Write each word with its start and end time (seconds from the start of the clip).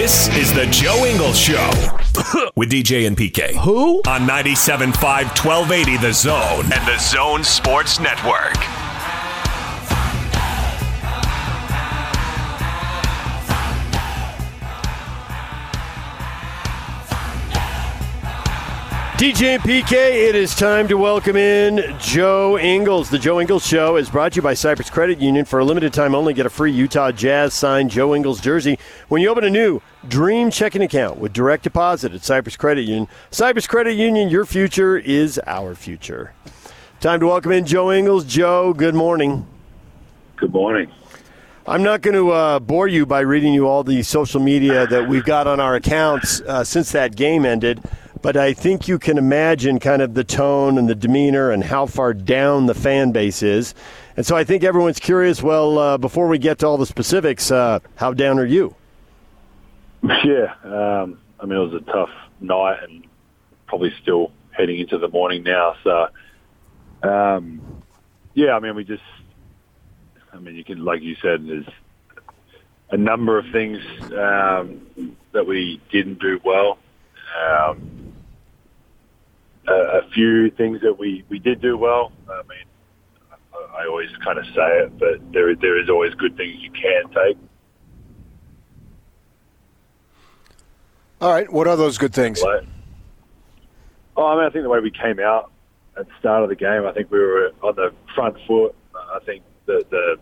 This 0.00 0.28
is 0.28 0.50
the 0.54 0.64
Joe 0.68 1.04
Ingles 1.04 1.38
Show 1.38 1.70
with 2.56 2.70
DJ 2.70 3.06
and 3.06 3.14
PK. 3.14 3.54
Who? 3.56 3.98
On 4.08 4.22
97.5 4.22 4.96
1280 4.96 5.98
The 5.98 6.12
Zone 6.14 6.64
and 6.72 6.88
the 6.88 6.98
Zone 6.98 7.44
Sports 7.44 8.00
Network. 8.00 8.56
DJ 19.20 19.56
and 19.56 19.62
PK, 19.62 19.92
it 19.92 20.34
is 20.34 20.54
time 20.54 20.88
to 20.88 20.96
welcome 20.96 21.36
in 21.36 21.94
Joe 21.98 22.56
Ingles. 22.58 23.10
The 23.10 23.18
Joe 23.18 23.38
Ingles 23.38 23.66
Show 23.66 23.96
is 23.96 24.08
brought 24.08 24.32
to 24.32 24.36
you 24.36 24.42
by 24.42 24.54
Cyprus 24.54 24.88
Credit 24.88 25.18
Union. 25.18 25.44
For 25.44 25.58
a 25.58 25.64
limited 25.66 25.92
time 25.92 26.14
only, 26.14 26.32
get 26.32 26.46
a 26.46 26.48
free 26.48 26.72
Utah 26.72 27.12
Jazz 27.12 27.52
signed 27.52 27.90
Joe 27.90 28.14
Ingles 28.14 28.40
jersey 28.40 28.78
when 29.08 29.20
you 29.20 29.28
open 29.28 29.44
a 29.44 29.50
new 29.50 29.82
Dream 30.08 30.50
checking 30.50 30.80
account 30.80 31.18
with 31.18 31.34
direct 31.34 31.64
deposit 31.64 32.14
at 32.14 32.24
Cyprus 32.24 32.56
Credit 32.56 32.80
Union. 32.80 33.08
Cyprus 33.30 33.66
Credit 33.66 33.92
Union, 33.92 34.30
your 34.30 34.46
future 34.46 34.96
is 34.96 35.38
our 35.46 35.74
future. 35.74 36.32
Time 37.00 37.20
to 37.20 37.26
welcome 37.26 37.52
in 37.52 37.66
Joe 37.66 37.92
Ingles. 37.92 38.24
Joe, 38.24 38.72
good 38.72 38.94
morning. 38.94 39.46
Good 40.36 40.54
morning. 40.54 40.90
I'm 41.66 41.82
not 41.82 42.00
going 42.00 42.14
to 42.14 42.30
uh, 42.30 42.58
bore 42.58 42.88
you 42.88 43.04
by 43.04 43.20
reading 43.20 43.52
you 43.52 43.68
all 43.68 43.84
the 43.84 44.02
social 44.02 44.40
media 44.40 44.86
that 44.86 45.06
we've 45.06 45.26
got 45.26 45.46
on 45.46 45.60
our 45.60 45.74
accounts 45.74 46.40
uh, 46.40 46.64
since 46.64 46.90
that 46.92 47.16
game 47.16 47.44
ended, 47.44 47.82
but 48.22 48.36
I 48.36 48.52
think 48.52 48.88
you 48.88 48.98
can 48.98 49.18
imagine 49.18 49.78
kind 49.78 50.02
of 50.02 50.14
the 50.14 50.24
tone 50.24 50.78
and 50.78 50.88
the 50.88 50.94
demeanor 50.94 51.50
and 51.50 51.64
how 51.64 51.86
far 51.86 52.12
down 52.12 52.66
the 52.66 52.74
fan 52.74 53.12
base 53.12 53.42
is. 53.42 53.74
And 54.16 54.26
so 54.26 54.36
I 54.36 54.44
think 54.44 54.64
everyone's 54.64 55.00
curious. 55.00 55.42
Well, 55.42 55.78
uh, 55.78 55.98
before 55.98 56.28
we 56.28 56.38
get 56.38 56.58
to 56.58 56.66
all 56.66 56.76
the 56.76 56.86
specifics, 56.86 57.50
uh, 57.50 57.80
how 57.96 58.12
down 58.12 58.38
are 58.38 58.46
you? 58.46 58.74
Yeah, 60.24 60.54
um, 60.64 61.18
I 61.38 61.46
mean, 61.46 61.58
it 61.58 61.72
was 61.72 61.74
a 61.74 61.92
tough 61.92 62.10
night 62.40 62.82
and 62.82 63.04
probably 63.66 63.92
still 64.02 64.32
heading 64.50 64.80
into 64.80 64.98
the 64.98 65.08
morning 65.08 65.42
now. 65.42 65.76
So, 65.84 66.08
um, 67.02 67.82
yeah, 68.34 68.56
I 68.56 68.60
mean, 68.60 68.74
we 68.74 68.84
just, 68.84 69.02
I 70.32 70.38
mean, 70.38 70.56
you 70.56 70.64
can, 70.64 70.84
like 70.84 71.02
you 71.02 71.16
said, 71.16 71.46
there's 71.46 71.68
a 72.90 72.96
number 72.96 73.38
of 73.38 73.46
things 73.52 73.82
um, 74.12 75.16
that 75.32 75.46
we 75.46 75.80
didn't 75.90 76.18
do 76.20 76.40
well. 76.44 76.78
Um, 77.38 77.99
a, 79.70 80.02
few 80.12 80.50
things 80.50 80.80
that 80.82 80.98
we, 80.98 81.24
we 81.28 81.38
did 81.38 81.60
do 81.60 81.76
well. 81.76 82.12
I 82.28 82.42
mean, 82.48 82.64
I, 83.78 83.86
always 83.86 84.10
kind 84.24 84.38
of 84.38 84.44
say 84.46 84.78
it, 84.80 84.98
but 84.98 85.32
there 85.32 85.54
there 85.54 85.80
is 85.80 85.88
always 85.88 86.14
good 86.14 86.36
things 86.36 86.56
you 86.60 86.70
can 86.70 87.08
take. 87.08 87.38
All 91.20 91.32
right. 91.32 91.50
What 91.52 91.66
are 91.68 91.76
those 91.76 91.98
good 91.98 92.14
things? 92.14 92.42
Oh, 94.16 94.26
I 94.26 94.36
mean, 94.36 94.44
I 94.44 94.50
think 94.50 94.64
the 94.64 94.68
way 94.68 94.80
we 94.80 94.90
came 94.90 95.20
out 95.20 95.50
at 95.96 96.06
the 96.06 96.12
start 96.18 96.42
of 96.42 96.48
the 96.48 96.56
game, 96.56 96.84
I 96.86 96.92
think 96.92 97.10
we 97.10 97.18
were 97.18 97.52
on 97.62 97.76
the 97.76 97.92
front 98.14 98.36
foot. 98.46 98.74
I 98.94 99.18
think 99.24 99.42
the 99.66 99.84
the 99.90 100.16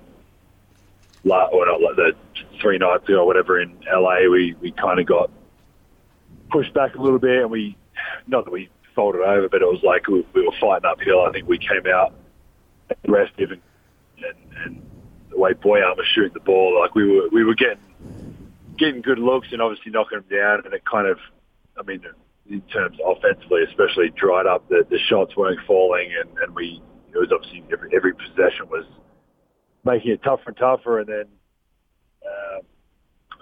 la- 1.25 1.47
or 1.47 1.66
not, 1.66 1.97
the 1.97 2.12
three 2.60 2.78
nights 2.78 3.04
ago, 3.04 3.20
or 3.20 3.26
whatever 3.26 3.60
in 3.60 3.76
LA, 3.91 4.28
we 4.31 4.54
we 4.60 4.72
kind 4.72 5.00
of 5.00 5.06
got 5.06 5.31
pushed 6.50 6.75
back 6.75 6.94
a 6.97 7.03
little 7.03 7.19
bit, 7.19 7.42
and 7.42 7.50
we 7.50 7.76
not 8.26 8.44
that 8.44 8.50
we 8.50 8.69
folded 8.98 9.22
over, 9.22 9.48
but 9.48 9.62
it 9.62 9.70
was 9.70 9.81
like 9.84 10.09
we, 10.09 10.26
we 10.34 10.44
were 10.44 10.53
fighting 10.60 10.91
uphill. 10.91 11.22
I 11.22 11.31
think 11.31 11.47
we 11.47 11.59
came 11.59 11.86
out 11.86 12.12
aggressive 12.91 13.53
and 13.53 13.62
and, 14.19 14.36
and 14.64 14.82
the 15.31 15.38
way 15.38 15.53
Bojan 15.53 15.97
was 15.97 16.06
shooting 16.12 16.34
the 16.34 16.41
ball, 16.41 16.81
like 16.81 16.97
we 16.97 17.06
were 17.06 17.28
we 17.31 17.44
were 17.44 17.54
getting 17.54 17.78
getting 18.76 19.00
good 19.00 19.20
looks 19.20 19.48
and 19.53 19.62
obviously 19.62 19.92
knocking 19.92 20.19
them 20.19 20.38
down, 20.38 20.62
and 20.64 20.75
it 20.75 20.82
kind 20.84 21.06
of, 21.06 21.19
I 21.78 21.82
mean, 21.82 22.03
in 22.50 22.60
terms 22.62 22.98
offensively, 23.06 23.62
especially 23.69 24.10
dried 24.10 24.47
up. 24.47 24.69
The, 24.69 24.84
the 24.91 24.98
shots 24.98 25.37
weren't 25.37 25.60
falling, 25.64 26.10
and, 26.19 26.37
and 26.38 26.54
we 26.56 26.82
it 27.14 27.19
was 27.19 27.31
obviously 27.32 27.62
every, 27.72 27.94
every 27.94 28.14
possession 28.14 28.69
was 28.69 28.84
making 29.84 30.10
it 30.10 30.22
tougher 30.25 30.48
and 30.48 30.56
tougher, 30.56 30.98
and 30.98 31.08
then 31.08 31.25
um, 32.26 32.62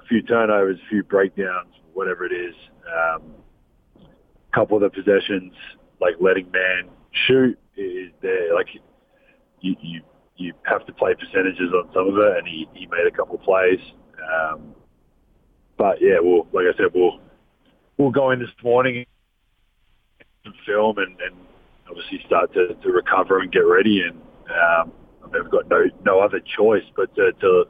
a 0.02 0.06
few 0.06 0.20
turnovers, 0.20 0.78
a 0.84 0.88
few 0.90 1.02
breakdowns, 1.02 1.72
whatever 1.94 2.26
it 2.26 2.32
is. 2.32 2.54
Um, 2.86 3.22
couple 4.56 4.76
of 4.76 4.82
the 4.82 4.90
possessions, 4.90 5.52
like 6.00 6.14
letting 6.18 6.50
Mann 6.50 6.88
shoot, 7.26 7.58
is 7.76 8.10
there. 8.22 8.54
Like 8.54 8.68
you, 9.60 9.76
you 9.80 10.02
you 10.36 10.52
have 10.64 10.84
to 10.86 10.92
play 10.92 11.14
percentages 11.14 11.72
on 11.72 11.90
some 11.92 12.08
of 12.08 12.16
it, 12.16 12.38
and 12.38 12.48
he, 12.48 12.66
he 12.74 12.86
made 12.86 13.06
a 13.06 13.14
couple 13.14 13.36
of 13.36 13.42
plays. 13.42 13.80
Um, 14.18 14.74
but 15.76 15.98
yeah, 16.00 16.16
we'll 16.20 16.46
like 16.52 16.64
I 16.72 16.76
said, 16.76 16.86
we'll 16.94 17.20
we'll 17.98 18.10
go 18.10 18.30
in 18.30 18.40
this 18.40 18.48
morning 18.64 19.04
and 20.44 20.54
film 20.64 20.96
and, 20.98 21.20
and 21.20 21.36
obviously 21.88 22.22
start 22.26 22.52
to, 22.54 22.74
to 22.74 22.88
recover 22.90 23.40
and 23.40 23.52
get 23.52 23.60
ready. 23.60 24.02
And 24.02 24.16
um, 24.50 24.92
I 25.22 25.30
mean, 25.30 25.42
we've 25.42 25.50
got 25.50 25.68
no 25.68 25.84
no 26.04 26.20
other 26.20 26.40
choice 26.56 26.84
but 26.96 27.14
to, 27.16 27.32
to 27.40 27.64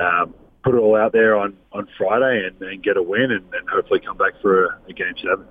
um, 0.00 0.34
put 0.64 0.74
it 0.74 0.78
all 0.78 0.96
out 0.96 1.12
there 1.12 1.36
on, 1.36 1.56
on 1.72 1.86
Friday 1.96 2.48
and, 2.48 2.60
and 2.62 2.82
get 2.82 2.96
a 2.96 3.02
win 3.02 3.30
and, 3.30 3.44
and 3.54 3.68
hopefully 3.70 4.00
come 4.00 4.16
back 4.16 4.32
for 4.42 4.64
a, 4.64 4.78
a 4.88 4.92
game 4.92 5.14
seven. 5.22 5.46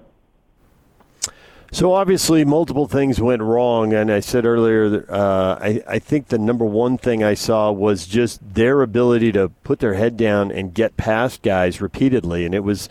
So 1.73 1.93
obviously, 1.93 2.45
multiple 2.45 2.87
things 2.87 3.19
went 3.19 3.41
wrong, 3.41 3.93
and 3.93 4.11
I 4.11 4.19
said 4.19 4.45
earlier, 4.45 4.89
that, 4.89 5.09
uh, 5.09 5.57
I, 5.59 5.81
I 5.87 5.97
think 5.97 6.27
the 6.27 6.37
number 6.37 6.65
one 6.65 6.99
thing 6.99 7.23
I 7.23 7.33
saw 7.33 7.71
was 7.71 8.05
just 8.05 8.53
their 8.53 8.83
ability 8.83 9.31
to 9.31 9.49
put 9.63 9.79
their 9.79 9.95
head 9.95 10.15
down 10.15 10.51
and 10.51 10.71
get 10.71 10.97
past 10.97 11.41
guys 11.41 11.81
repeatedly, 11.81 12.45
and 12.45 12.53
it 12.53 12.59
was 12.59 12.89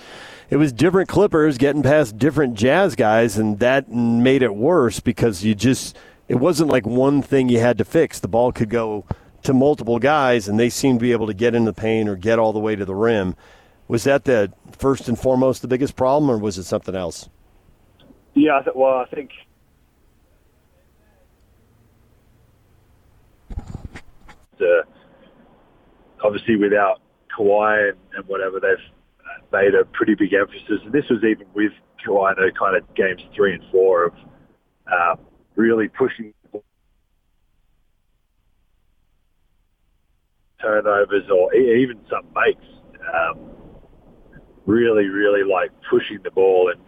it 0.50 0.56
was 0.56 0.72
different 0.72 1.08
Clippers 1.08 1.58
getting 1.58 1.84
past 1.84 2.18
different 2.18 2.56
Jazz 2.56 2.96
guys, 2.96 3.38
and 3.38 3.60
that 3.60 3.88
made 3.88 4.42
it 4.42 4.56
worse 4.56 4.98
because 4.98 5.44
you 5.44 5.54
just 5.54 5.96
it 6.26 6.40
wasn't 6.40 6.68
like 6.68 6.84
one 6.84 7.22
thing 7.22 7.48
you 7.48 7.60
had 7.60 7.78
to 7.78 7.84
fix. 7.84 8.18
The 8.18 8.26
ball 8.26 8.50
could 8.50 8.68
go 8.68 9.04
to 9.44 9.54
multiple 9.54 10.00
guys, 10.00 10.48
and 10.48 10.58
they 10.58 10.68
seemed 10.68 10.98
to 10.98 11.04
be 11.04 11.12
able 11.12 11.28
to 11.28 11.34
get 11.34 11.54
in 11.54 11.66
the 11.66 11.72
paint 11.72 12.08
or 12.08 12.16
get 12.16 12.40
all 12.40 12.52
the 12.52 12.58
way 12.58 12.74
to 12.74 12.84
the 12.84 12.96
rim. 12.96 13.36
Was 13.86 14.02
that 14.02 14.24
the 14.24 14.52
first 14.72 15.06
and 15.06 15.16
foremost 15.16 15.62
the 15.62 15.68
biggest 15.68 15.94
problem, 15.94 16.28
or 16.28 16.36
was 16.36 16.58
it 16.58 16.64
something 16.64 16.96
else? 16.96 17.28
Yeah, 18.34 18.62
well, 18.74 18.98
I 18.98 19.06
think 19.14 19.30
uh, 24.60 24.82
obviously 26.24 26.56
without 26.56 27.00
Kawhi 27.36 27.90
and, 27.90 27.98
and 28.16 28.26
whatever, 28.26 28.60
they've 28.60 28.78
made 29.52 29.74
a 29.74 29.84
pretty 29.84 30.14
big 30.14 30.32
emphasis. 30.32 30.80
And 30.84 30.92
this 30.92 31.04
was 31.10 31.22
even 31.24 31.46
with 31.54 31.72
Kawhi 32.06 32.36
in 32.38 32.54
kind 32.54 32.76
of 32.76 32.94
games 32.94 33.20
three 33.34 33.54
and 33.54 33.62
four 33.70 34.04
of 34.04 34.14
um, 34.90 35.18
really 35.56 35.88
pushing 35.88 36.32
turnovers 40.60 41.24
or 41.30 41.54
even 41.54 41.98
some 42.08 42.26
makes. 42.34 42.64
Um, 43.12 43.50
really, 44.64 45.06
really 45.06 45.42
like 45.42 45.70
pushing 45.90 46.20
the 46.22 46.30
ball 46.30 46.72
and 46.72 46.80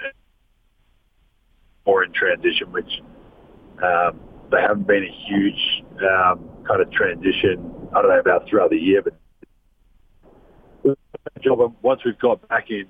more 1.86 2.04
in 2.04 2.12
transition, 2.12 2.72
which 2.72 3.00
um, 3.82 4.20
they 4.50 4.60
haven't 4.60 4.86
been 4.86 5.04
a 5.04 5.28
huge 5.28 5.84
um, 6.00 6.48
kind 6.66 6.80
of 6.80 6.90
transition. 6.92 7.70
I 7.94 8.02
don't 8.02 8.10
know 8.10 8.20
about 8.20 8.48
throughout 8.48 8.70
the 8.70 8.78
year, 8.78 9.02
but 9.02 9.14
job 11.44 11.74
once 11.82 12.00
we've 12.04 12.18
got 12.18 12.46
back 12.48 12.70
in 12.70 12.86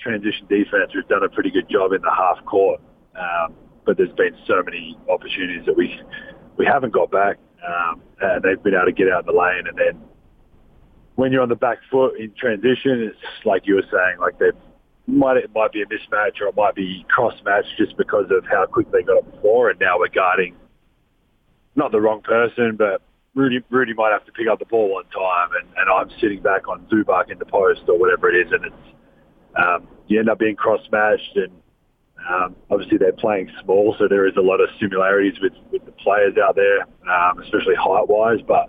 transition 0.00 0.46
defense, 0.48 0.92
we've 0.94 1.08
done 1.08 1.24
a 1.24 1.28
pretty 1.28 1.50
good 1.50 1.68
job 1.68 1.92
in 1.92 2.00
the 2.02 2.10
half 2.10 2.44
court. 2.44 2.80
Um, 3.18 3.54
but 3.84 3.96
there's 3.96 4.12
been 4.12 4.36
so 4.46 4.62
many 4.64 4.96
opportunities 5.08 5.64
that 5.66 5.76
we 5.76 6.00
we 6.56 6.66
haven't 6.66 6.92
got 6.92 7.10
back, 7.10 7.38
um, 7.66 8.02
and 8.20 8.42
they've 8.42 8.62
been 8.62 8.74
able 8.74 8.86
to 8.86 8.92
get 8.92 9.10
out 9.10 9.20
in 9.20 9.34
the 9.34 9.38
lane. 9.38 9.66
And 9.66 9.78
then 9.78 10.02
when 11.16 11.32
you're 11.32 11.42
on 11.42 11.48
the 11.48 11.56
back 11.56 11.78
foot 11.90 12.18
in 12.18 12.32
transition, 12.38 13.10
it's 13.10 13.46
like 13.46 13.66
you 13.66 13.74
were 13.74 13.86
saying, 13.90 14.18
like 14.20 14.38
they've 14.38 14.52
might 15.08 15.36
it 15.38 15.50
might 15.54 15.72
be 15.72 15.82
a 15.82 15.86
mismatch 15.86 16.40
or 16.40 16.48
it 16.48 16.56
might 16.56 16.74
be 16.74 17.04
cross 17.08 17.34
match 17.44 17.64
just 17.76 17.96
because 17.96 18.26
of 18.30 18.44
how 18.46 18.66
quick 18.66 18.90
they 18.92 19.02
got 19.02 19.18
it 19.18 19.32
before, 19.32 19.70
and 19.70 19.80
now 19.80 19.98
we're 19.98 20.08
guarding 20.08 20.54
not 21.74 21.90
the 21.92 22.00
wrong 22.00 22.20
person, 22.22 22.76
but 22.76 23.02
Rudy 23.34 23.60
Rudy 23.70 23.94
might 23.94 24.12
have 24.12 24.24
to 24.26 24.32
pick 24.32 24.46
up 24.46 24.58
the 24.58 24.66
ball 24.66 24.92
one 24.94 25.04
time, 25.06 25.50
and, 25.60 25.68
and 25.76 25.90
I'm 25.90 26.10
sitting 26.20 26.42
back 26.42 26.68
on 26.68 26.86
Zubac 26.92 27.30
in 27.30 27.38
the 27.38 27.46
post 27.46 27.82
or 27.88 27.98
whatever 27.98 28.30
it 28.30 28.46
is, 28.46 28.52
and 28.52 28.64
it's 28.66 28.86
um, 29.56 29.88
you 30.06 30.20
end 30.20 30.28
up 30.28 30.38
being 30.38 30.56
cross 30.56 30.80
matched, 30.92 31.36
and 31.36 31.52
Um, 32.28 32.56
obviously, 32.68 32.98
they're 32.98 33.12
playing 33.12 33.48
small, 33.62 33.94
so 33.96 34.08
there 34.08 34.26
is 34.26 34.36
a 34.36 34.40
lot 34.40 34.60
of 34.60 34.68
similarities 34.80 35.38
with, 35.40 35.54
with 35.70 35.84
the 35.86 35.92
players 35.92 36.34
out 36.36 36.56
there, 36.56 36.82
um, 37.08 37.38
especially 37.38 37.76
height-wise. 37.76 38.42
But 38.44 38.66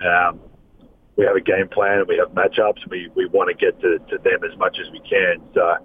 um, 0.00 0.38
we 1.16 1.24
have 1.24 1.36
a 1.36 1.40
game 1.40 1.68
plan 1.68 1.98
and 1.98 2.08
we 2.08 2.16
have 2.16 2.30
matchups. 2.30 2.88
We 2.88 3.10
we 3.14 3.26
want 3.26 3.48
to 3.48 3.54
get 3.54 3.80
to, 3.80 3.98
to 3.98 4.18
them 4.22 4.44
as 4.44 4.56
much 4.58 4.78
as 4.80 4.90
we 4.90 5.00
can. 5.00 5.42
So, 5.54 5.76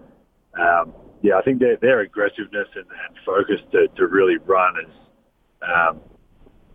um, 0.61 0.93
yeah, 1.21 1.37
I 1.37 1.41
think 1.41 1.59
their 1.59 1.77
their 1.77 1.99
aggressiveness 2.01 2.67
and, 2.75 2.85
and 2.85 3.17
focus 3.25 3.61
to, 3.71 3.87
to 3.87 4.07
really 4.07 4.37
run 4.37 4.75
is 4.79 4.93
um, 5.61 5.99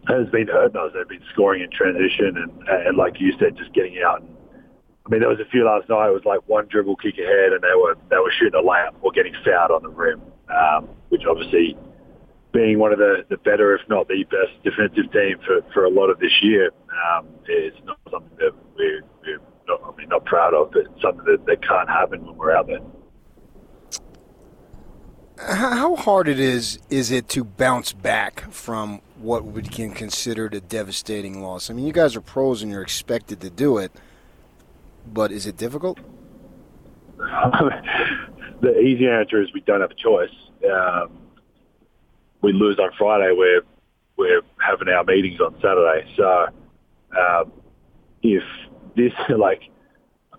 has 0.09 0.29
been 0.31 0.49
hurting 0.49 0.81
us. 0.81 0.93
They've 0.95 1.09
been 1.09 1.27
scoring 1.33 1.63
in 1.63 1.71
transition 1.71 2.37
and, 2.37 2.69
and 2.69 2.97
like 2.97 3.21
you 3.21 3.33
said, 3.39 3.57
just 3.57 3.73
getting 3.73 3.99
out. 4.05 4.23
And, 4.23 4.37
I 5.07 5.09
mean, 5.09 5.21
there 5.21 5.29
was 5.29 5.41
a 5.41 5.51
few 5.51 5.65
last 5.65 5.89
night. 5.89 6.09
It 6.09 6.13
was 6.13 6.25
like 6.25 6.41
one 6.47 6.67
dribble 6.69 6.97
kick 6.97 7.19
ahead, 7.19 7.53
and 7.53 7.63
they 7.63 7.75
were 7.75 7.97
they 8.11 8.19
were 8.19 8.33
shooting 8.39 8.59
a 8.59 8.63
layup 8.63 8.95
or 9.01 9.11
getting 9.13 9.35
fouled 9.45 9.71
on 9.71 9.83
the 9.83 9.89
rim, 9.89 10.21
um, 10.49 10.89
which 11.09 11.23
obviously 11.29 11.77
being 12.53 12.79
one 12.79 12.93
of 12.93 12.99
the, 12.99 13.25
the 13.29 13.37
better, 13.39 13.75
if 13.75 13.81
not 13.89 14.09
the 14.09 14.25
best 14.25 14.53
defensive 14.65 15.11
team 15.13 15.39
for, 15.47 15.63
for 15.73 15.85
a 15.85 15.91
lot 15.91 16.11
of 16.11 16.19
this 16.19 16.33
year, 16.43 16.71
um, 16.91 17.27
is 17.49 17.73
not 17.85 17.99
something 18.11 18.37
that 18.39 18.53
we're, 18.77 19.03
we're 19.23 19.41
not, 19.69 19.81
I 19.85 19.97
mean, 19.97 20.09
not 20.09 20.25
proud 20.25 20.55
of, 20.55 20.73
but 20.73 20.87
something 21.01 21.25
that, 21.25 21.47
that 21.47 21.67
can't 21.67 21.89
happen 21.89 22.25
when 22.27 22.37
we're 22.37 22.53
out 22.53 22.67
there. 22.67 22.81
How 25.39 25.97
hard 25.97 26.29
it 26.29 26.39
is 26.39 26.79
is 26.91 27.11
it 27.11 27.29
to 27.31 27.45
bounce 27.45 27.95
back 27.95 28.51
from 28.51 29.01
what 29.17 29.45
we 29.45 29.63
can 29.63 29.93
consider 29.93 30.47
a 30.47 30.61
devastating 30.61 31.41
loss? 31.43 31.71
I 31.71 31.75
mean, 31.75 31.87
you 31.87 31.95
guys 31.95 32.15
are 32.15 32.21
pros 32.21 32.63
and 32.63 32.71
you're 32.71 32.83
expected 32.83 33.41
to 33.41 33.49
do 33.49 33.79
it, 33.79 33.91
but 35.11 35.33
is 35.33 35.47
it 35.47 35.57
difficult? 35.57 35.99
the 37.19 38.79
easy 38.81 39.09
answer 39.09 39.41
is 39.43 39.53
we 39.55 39.61
don't 39.61 39.81
have 39.81 39.91
a 39.91 39.95
choice. 39.95 40.35
Um, 40.71 41.19
we 42.43 42.53
lose 42.53 42.79
on 42.79 42.91
Friday, 42.99 43.33
we're 43.33 43.63
we're 44.19 44.43
having 44.59 44.89
our 44.89 45.05
meetings 45.05 45.41
on 45.41 45.55
Saturday. 45.63 46.07
So 46.17 46.49
um, 47.19 47.53
if 48.23 48.43
this 48.97 49.13
like 49.37 49.63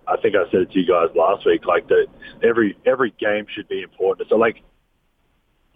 I 0.07 0.17
think 0.17 0.35
I 0.35 0.49
said 0.51 0.61
it 0.61 0.71
to 0.71 0.79
you 0.79 0.87
guys 0.87 1.09
last 1.15 1.45
week, 1.45 1.65
like 1.65 1.87
that 1.87 2.07
every 2.43 2.77
every 2.85 3.13
game 3.19 3.45
should 3.53 3.67
be 3.67 3.81
important. 3.81 4.29
So 4.29 4.35
like 4.35 4.61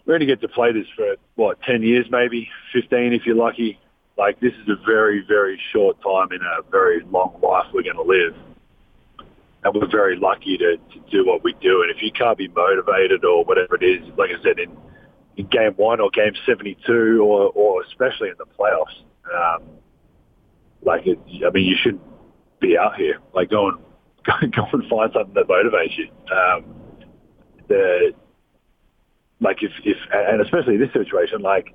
we're 0.05 0.13
going 0.13 0.19
to 0.19 0.25
get 0.27 0.41
to 0.41 0.47
play 0.47 0.71
this 0.71 0.87
for 0.95 1.15
what 1.35 1.61
ten 1.63 1.83
years, 1.83 2.07
maybe 2.09 2.49
fifteen 2.73 3.13
if 3.13 3.25
you're 3.25 3.35
lucky. 3.35 3.79
Like 4.17 4.39
this 4.39 4.53
is 4.53 4.69
a 4.69 4.85
very 4.85 5.23
very 5.27 5.59
short 5.73 6.01
time 6.01 6.31
in 6.31 6.41
a 6.41 6.69
very 6.69 7.03
long 7.05 7.39
life 7.41 7.65
we're 7.73 7.83
going 7.83 7.95
to 7.95 8.01
live, 8.01 8.35
and 9.63 9.73
we're 9.73 9.89
very 9.89 10.17
lucky 10.17 10.57
to, 10.57 10.77
to 10.77 10.99
do 11.11 11.25
what 11.25 11.43
we 11.43 11.53
do. 11.61 11.81
And 11.81 11.91
if 11.91 12.01
you 12.01 12.11
can't 12.11 12.37
be 12.37 12.47
motivated 12.47 13.25
or 13.25 13.43
whatever 13.43 13.75
it 13.75 13.83
is, 13.83 14.01
like 14.17 14.31
I 14.31 14.41
said 14.41 14.59
in 14.59 14.75
in 15.37 15.47
game 15.47 15.73
one 15.73 15.99
or 15.99 16.09
game 16.11 16.33
72 16.45 17.19
or, 17.21 17.51
or 17.53 17.83
especially 17.83 18.29
in 18.29 18.35
the 18.37 18.45
playoffs. 18.57 19.03
Um, 19.33 19.63
like, 20.85 21.05
it, 21.05 21.19
I 21.45 21.49
mean, 21.51 21.65
you 21.65 21.75
shouldn't 21.81 22.03
be 22.59 22.77
out 22.77 22.95
here. 22.95 23.19
Like, 23.33 23.49
go 23.49 23.69
and, 23.69 23.77
go, 24.53 24.65
and 24.71 24.83
find 24.89 25.11
something 25.13 25.33
that 25.33 25.47
motivates 25.47 25.97
you. 25.97 26.09
Um, 26.33 26.65
the, 27.67 28.13
like, 29.39 29.57
if, 29.61 29.71
if, 29.83 29.97
and 30.11 30.41
especially 30.41 30.77
this 30.77 30.93
situation, 30.93 31.41
like, 31.41 31.73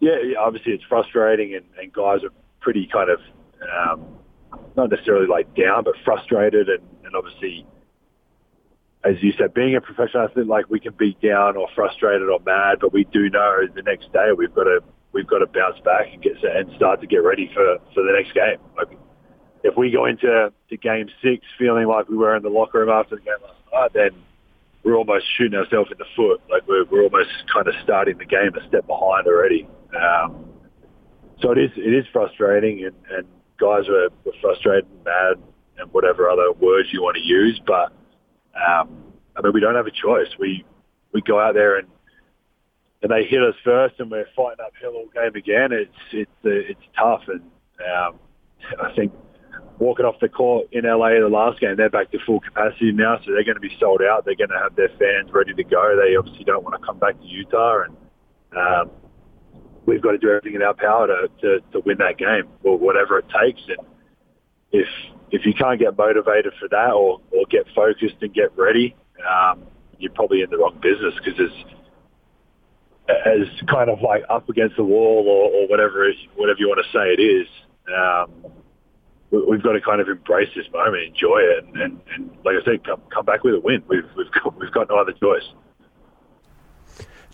yeah, 0.00 0.16
obviously 0.38 0.72
it's 0.72 0.84
frustrating 0.88 1.54
and, 1.54 1.64
and 1.80 1.92
guys 1.92 2.24
are 2.24 2.32
pretty 2.60 2.88
kind 2.92 3.10
of, 3.10 3.20
um, 3.62 4.06
not 4.76 4.90
necessarily 4.90 5.26
like 5.26 5.54
down, 5.54 5.84
but 5.84 5.94
frustrated 6.04 6.68
and, 6.68 6.82
and 7.04 7.14
obviously 7.14 7.66
as 9.04 9.16
you 9.20 9.32
said, 9.36 9.52
being 9.52 9.74
a 9.74 9.80
professional 9.80 10.24
athlete, 10.24 10.46
like 10.46 10.70
we 10.70 10.78
can 10.78 10.92
be 10.92 11.16
down 11.22 11.56
or 11.56 11.68
frustrated 11.74 12.28
or 12.28 12.38
mad, 12.46 12.78
but 12.80 12.92
we 12.92 13.04
do 13.04 13.28
know 13.30 13.66
the 13.74 13.82
next 13.82 14.12
day 14.12 14.30
we've 14.36 14.54
got 14.54 14.64
to 14.64 14.80
we've 15.12 15.26
got 15.26 15.38
to 15.38 15.46
bounce 15.46 15.78
back 15.84 16.08
and 16.12 16.22
get 16.22 16.32
and 16.42 16.70
start 16.76 17.00
to 17.00 17.06
get 17.06 17.18
ready 17.18 17.50
for 17.54 17.78
for 17.94 18.02
the 18.02 18.12
next 18.12 18.34
game. 18.34 18.58
Like 18.76 18.98
if 19.62 19.76
we 19.76 19.90
go 19.90 20.06
into 20.06 20.52
to 20.68 20.76
game 20.76 21.08
six 21.22 21.44
feeling 21.58 21.86
like 21.86 22.08
we 22.08 22.16
were 22.16 22.36
in 22.36 22.42
the 22.42 22.50
locker 22.50 22.80
room 22.80 22.90
after 22.90 23.16
the 23.16 23.22
game 23.22 23.34
last 23.42 23.60
night, 23.72 23.90
then 23.94 24.22
we're 24.84 24.96
almost 24.96 25.24
shooting 25.36 25.58
ourselves 25.58 25.90
in 25.92 25.98
the 25.98 26.06
foot. 26.16 26.40
Like 26.50 26.66
we're 26.66 26.84
we're 26.84 27.04
almost 27.04 27.30
kind 27.52 27.68
of 27.68 27.74
starting 27.82 28.18
the 28.18 28.24
game 28.24 28.52
a 28.54 28.66
step 28.68 28.86
behind 28.86 29.26
already. 29.26 29.68
Um, 29.94 30.46
so 31.40 31.52
it 31.52 31.58
is 31.58 31.70
it 31.76 31.94
is 31.94 32.04
frustrating, 32.12 32.84
and, 32.84 32.94
and 33.10 33.26
guys 33.58 33.88
were, 33.88 34.08
were 34.24 34.32
frustrated 34.40 34.86
and 34.90 35.04
mad 35.04 35.34
and 35.78 35.92
whatever 35.92 36.28
other 36.28 36.52
words 36.52 36.88
you 36.92 37.02
want 37.02 37.16
to 37.16 37.22
use, 37.22 37.60
but 37.66 37.92
um, 38.54 38.88
I 39.36 39.40
mean, 39.42 39.52
we 39.52 39.60
don't 39.60 39.74
have 39.74 39.86
a 39.86 39.90
choice. 39.90 40.28
We 40.38 40.64
we 41.12 41.22
go 41.22 41.40
out 41.40 41.54
there 41.54 41.78
and 41.78 41.88
and 43.02 43.10
they 43.10 43.24
hit 43.24 43.42
us 43.42 43.54
first, 43.64 43.96
and 43.98 44.10
we're 44.10 44.26
fighting 44.36 44.64
uphill 44.64 44.94
all 44.94 45.08
game 45.12 45.34
again. 45.34 45.72
It's 45.72 45.90
it's 46.12 46.30
uh, 46.44 46.70
it's 46.70 46.80
tough, 46.96 47.22
and 47.28 47.42
um, 47.82 48.18
I 48.80 48.94
think 48.94 49.12
walking 49.78 50.06
off 50.06 50.14
the 50.20 50.28
court 50.28 50.68
in 50.70 50.84
LA 50.84 51.18
the 51.18 51.28
last 51.28 51.60
game, 51.60 51.76
they're 51.76 51.90
back 51.90 52.12
to 52.12 52.18
full 52.24 52.40
capacity 52.40 52.92
now, 52.92 53.18
so 53.18 53.32
they're 53.32 53.44
going 53.44 53.56
to 53.56 53.60
be 53.60 53.76
sold 53.80 54.02
out. 54.02 54.24
They're 54.24 54.36
going 54.36 54.50
to 54.50 54.60
have 54.62 54.76
their 54.76 54.90
fans 54.90 55.32
ready 55.32 55.52
to 55.54 55.64
go. 55.64 55.98
They 55.98 56.16
obviously 56.16 56.44
don't 56.44 56.62
want 56.62 56.80
to 56.80 56.86
come 56.86 56.98
back 56.98 57.18
to 57.18 57.26
Utah, 57.26 57.82
and 57.82 57.96
um, 58.56 58.90
we've 59.84 60.00
got 60.00 60.12
to 60.12 60.18
do 60.18 60.28
everything 60.28 60.54
in 60.54 60.62
our 60.62 60.74
power 60.74 61.08
to, 61.08 61.28
to, 61.40 61.60
to 61.72 61.80
win 61.84 61.98
that 61.98 62.18
game, 62.18 62.48
or 62.62 62.78
whatever 62.78 63.18
it 63.18 63.26
takes. 63.28 63.60
And 63.66 63.86
if 64.70 64.86
if 65.32 65.44
you 65.44 65.54
can't 65.54 65.80
get 65.80 65.96
motivated 65.96 66.52
for 66.60 66.68
that 66.68 66.92
or, 66.92 67.18
or 67.32 67.46
get 67.50 67.66
focused 67.74 68.16
and 68.20 68.32
get 68.34 68.56
ready, 68.56 68.94
um, 69.26 69.64
you're 69.98 70.12
probably 70.12 70.42
in 70.42 70.50
the 70.50 70.58
wrong 70.58 70.78
business 70.82 71.14
because 71.16 71.40
it's 71.40 71.81
as 73.26 73.48
kind 73.68 73.90
of 73.90 74.00
like 74.02 74.22
up 74.28 74.48
against 74.48 74.76
the 74.76 74.84
wall 74.84 75.24
or, 75.26 75.50
or 75.50 75.68
whatever 75.68 76.10
whatever 76.36 76.58
you 76.58 76.68
want 76.68 76.84
to 76.84 76.92
say 76.92 77.12
it 77.12 77.20
is. 77.20 77.48
Um, 77.88 78.52
we, 79.30 79.56
have 79.56 79.62
got 79.62 79.72
to 79.72 79.80
kind 79.80 80.00
of 80.00 80.08
embrace 80.08 80.50
this 80.54 80.66
moment, 80.72 81.04
enjoy 81.04 81.38
it, 81.38 81.64
and, 81.64 81.76
and, 81.76 82.00
and 82.14 82.30
like 82.44 82.56
I 82.60 82.64
said, 82.64 82.84
come, 82.84 83.00
come 83.12 83.24
back 83.24 83.42
with 83.44 83.54
a 83.54 83.60
win. 83.60 83.82
We've 83.88 84.04
we've 84.16 84.30
got, 84.30 84.58
we've 84.58 84.72
got 84.72 84.88
no 84.88 84.98
other 84.98 85.12
choice. 85.12 85.44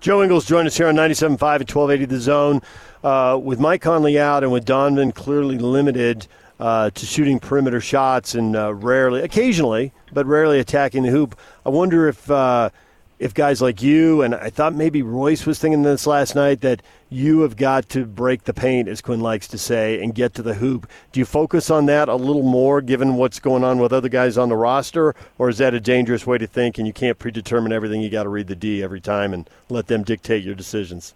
Joe 0.00 0.22
Ingles 0.22 0.46
joined 0.46 0.68
us 0.68 0.76
here 0.76 0.86
on 0.86 0.94
97.5 0.94 1.32
at 1.32 1.74
1280 1.74 2.04
The 2.04 2.20
Zone. 2.20 2.62
Uh, 3.02 3.38
with 3.42 3.58
Mike 3.58 3.82
Conley 3.82 4.18
out 4.18 4.44
and 4.44 4.52
with 4.52 4.64
Donovan 4.64 5.10
clearly 5.10 5.58
limited, 5.58 6.28
uh, 6.60 6.90
to 6.90 7.06
shooting 7.06 7.38
perimeter 7.38 7.80
shots 7.80 8.34
and 8.34 8.56
uh, 8.56 8.74
rarely, 8.74 9.22
occasionally, 9.22 9.92
but 10.12 10.26
rarely 10.26 10.58
attacking 10.58 11.02
the 11.02 11.10
hoop. 11.10 11.38
I 11.64 11.68
wonder 11.68 12.08
if 12.08 12.30
uh, 12.30 12.70
if 13.18 13.34
guys 13.34 13.60
like 13.60 13.82
you 13.82 14.22
and 14.22 14.34
I 14.34 14.50
thought 14.50 14.74
maybe 14.74 15.02
Royce 15.02 15.44
was 15.46 15.58
thinking 15.58 15.82
this 15.82 16.06
last 16.06 16.34
night 16.34 16.60
that 16.60 16.82
you 17.10 17.40
have 17.40 17.56
got 17.56 17.88
to 17.90 18.04
break 18.04 18.44
the 18.44 18.54
paint, 18.54 18.88
as 18.88 19.00
Quinn 19.00 19.20
likes 19.20 19.48
to 19.48 19.58
say, 19.58 20.02
and 20.02 20.14
get 20.14 20.34
to 20.34 20.42
the 20.42 20.54
hoop. 20.54 20.88
Do 21.12 21.20
you 21.20 21.26
focus 21.26 21.70
on 21.70 21.86
that 21.86 22.08
a 22.08 22.14
little 22.14 22.42
more, 22.42 22.80
given 22.80 23.16
what's 23.16 23.40
going 23.40 23.64
on 23.64 23.78
with 23.78 23.92
other 23.92 24.08
guys 24.08 24.38
on 24.38 24.48
the 24.48 24.56
roster, 24.56 25.14
or 25.38 25.48
is 25.48 25.58
that 25.58 25.74
a 25.74 25.80
dangerous 25.80 26.26
way 26.26 26.38
to 26.38 26.46
think 26.46 26.78
and 26.78 26.86
you 26.86 26.92
can't 26.92 27.18
predetermine 27.18 27.72
everything? 27.72 28.00
You 28.00 28.10
got 28.10 28.24
to 28.24 28.28
read 28.28 28.46
the 28.46 28.56
D 28.56 28.82
every 28.82 29.00
time 29.00 29.32
and 29.32 29.48
let 29.68 29.86
them 29.86 30.02
dictate 30.04 30.44
your 30.44 30.54
decisions. 30.54 31.14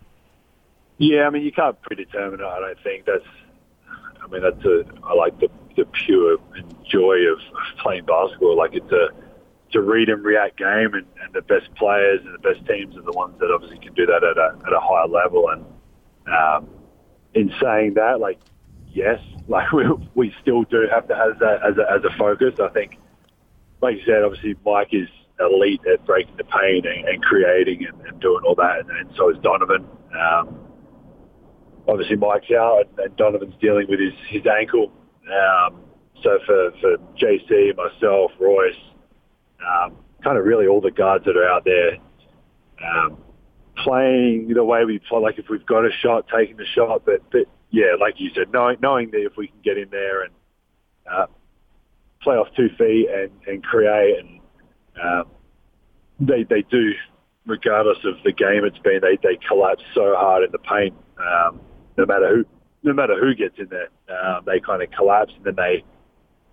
Yeah, 0.99 1.27
I 1.27 1.31
mean 1.31 1.43
you 1.43 1.53
can't 1.53 1.81
predetermine 1.83 2.41
it. 2.41 2.45
I 2.45 2.61
don't 2.61 2.79
think 2.81 3.05
that's 3.07 3.25
I 4.23 4.29
mean, 4.29 4.43
that's 4.43 4.65
a, 4.65 4.85
I 5.05 5.15
like 5.15 5.39
the, 5.41 5.49
the 5.77 5.85
pure 5.85 6.39
joy 6.89 7.17
of, 7.33 7.41
playing 7.79 8.05
basketball. 8.05 8.57
Like 8.57 8.75
it's 8.75 8.93
a, 8.93 9.09
a 9.75 9.81
read 9.81 10.09
and 10.09 10.25
react 10.25 10.59
game, 10.59 10.95
and, 10.95 11.07
and 11.23 11.33
the 11.33 11.43
best 11.43 11.75
players 11.75 12.21
and 12.25 12.35
the 12.35 12.39
best 12.39 12.67
teams 12.67 12.97
are 12.97 13.03
the 13.03 13.13
ones 13.13 13.39
that 13.41 13.51
obviously 13.53 13.79
can 13.79 13.95
do 13.95 14.07
that 14.07 14.23
at 14.25 14.39
a, 14.39 14.67
at 14.67 14.73
a 14.73 14.81
higher 14.81 15.09
level. 15.09 15.49
And 15.49 15.65
um, 16.33 16.69
in 17.35 17.53
saying 17.61 17.95
that, 17.95 18.21
like, 18.21 18.39
yes, 18.89 19.21
like 19.49 19.73
we, 19.73 19.85
we 20.15 20.35
still 20.41 20.63
do 20.65 20.87
have 20.93 21.09
to 21.09 21.17
have 21.17 21.39
that 21.41 21.61
as 21.65 21.77
a, 21.79 21.93
as 21.93 22.05
a 22.05 22.17
focus. 22.19 22.55
I 22.63 22.69
think, 22.69 22.99
like 23.81 23.97
you 23.97 24.03
said, 24.07 24.23
obviously 24.23 24.55
Mike 24.65 24.93
is 24.93 25.09
elite 25.41 25.81
at 25.93 26.05
breaking 26.07 26.37
the 26.37 26.45
paint 26.45 26.87
and, 26.87 27.09
and 27.09 27.23
creating 27.23 27.87
and, 27.87 28.01
and 28.07 28.21
doing 28.21 28.43
all 28.47 28.55
that, 28.55 28.81
and, 28.81 28.91
and 28.91 29.11
so 29.17 29.31
is 29.31 29.37
Donovan. 29.43 29.87
Um, 30.13 30.63
obviously 31.89 32.17
Mike's 32.17 32.51
out 32.51 32.85
and, 32.87 32.99
and 32.99 33.17
Donovan's 33.17 33.55
dealing 33.61 33.87
with 33.89 34.01
his, 34.01 34.13
his 34.29 34.43
ankle. 34.47 34.93
Um, 35.27 35.81
so 36.23 36.39
for, 36.47 36.73
for 36.81 36.97
JC, 37.19 37.77
myself, 37.77 38.33
Royce, 38.39 38.75
um, 39.67 39.97
kind 40.23 40.39
of 40.39 40.45
really 40.45 40.67
all 40.67 40.81
the 40.81 40.91
guards 40.91 41.25
that 41.25 41.37
are 41.37 41.49
out 41.49 41.65
there 41.65 41.99
um, 42.85 43.19
playing 43.77 44.49
the 44.49 44.65
way 44.65 44.85
we 44.85 44.99
play, 44.99 45.21
like 45.21 45.39
if 45.39 45.49
we've 45.49 45.67
got 45.67 45.85
a 45.85 45.91
shot, 46.03 46.27
taking 46.35 46.57
the 46.57 46.67
shot. 46.75 47.03
But, 47.05 47.23
but 47.31 47.47
yeah, 47.71 47.95
like 47.99 48.15
you 48.19 48.31
said, 48.35 48.53
knowing, 48.53 48.79
knowing 48.81 49.11
that 49.13 49.25
if 49.25 49.37
we 49.37 49.49
can 49.49 49.61
get 49.65 49.79
in 49.79 49.89
there 49.91 50.23
and 50.25 50.33
uh, 51.11 51.27
play 52.23 52.37
off 52.37 52.49
two 52.57 52.69
feet 52.79 53.09
and, 53.13 53.31
and 53.47 53.63
create 53.63 54.19
and 54.19 54.41
um, 55.03 55.25
they, 56.21 56.45
they 56.45 56.63
do, 56.71 56.93
regardless 57.47 57.99
of 58.05 58.15
the 58.25 58.33
game 58.33 58.65
it's 58.65 58.79
been, 58.79 59.01
they, 59.01 59.17
they 59.23 59.39
collapse 59.49 59.83
so 59.95 60.15
hard 60.17 60.45
in 60.45 60.53
the 60.53 60.59
paint. 60.59 60.95
Um, 61.19 61.61
no 61.97 62.07
matter 62.07 62.37
who 62.37 62.45
no 62.85 62.93
matter 62.93 63.15
who 63.19 63.33
gets 63.35 63.59
in 63.59 63.69
there, 63.69 63.89
um, 64.11 64.43
they 64.45 64.59
kind 64.59 64.83
of 64.83 64.91
collapse 64.91 65.33
and 65.37 65.45
then 65.45 65.55
they 65.55 65.85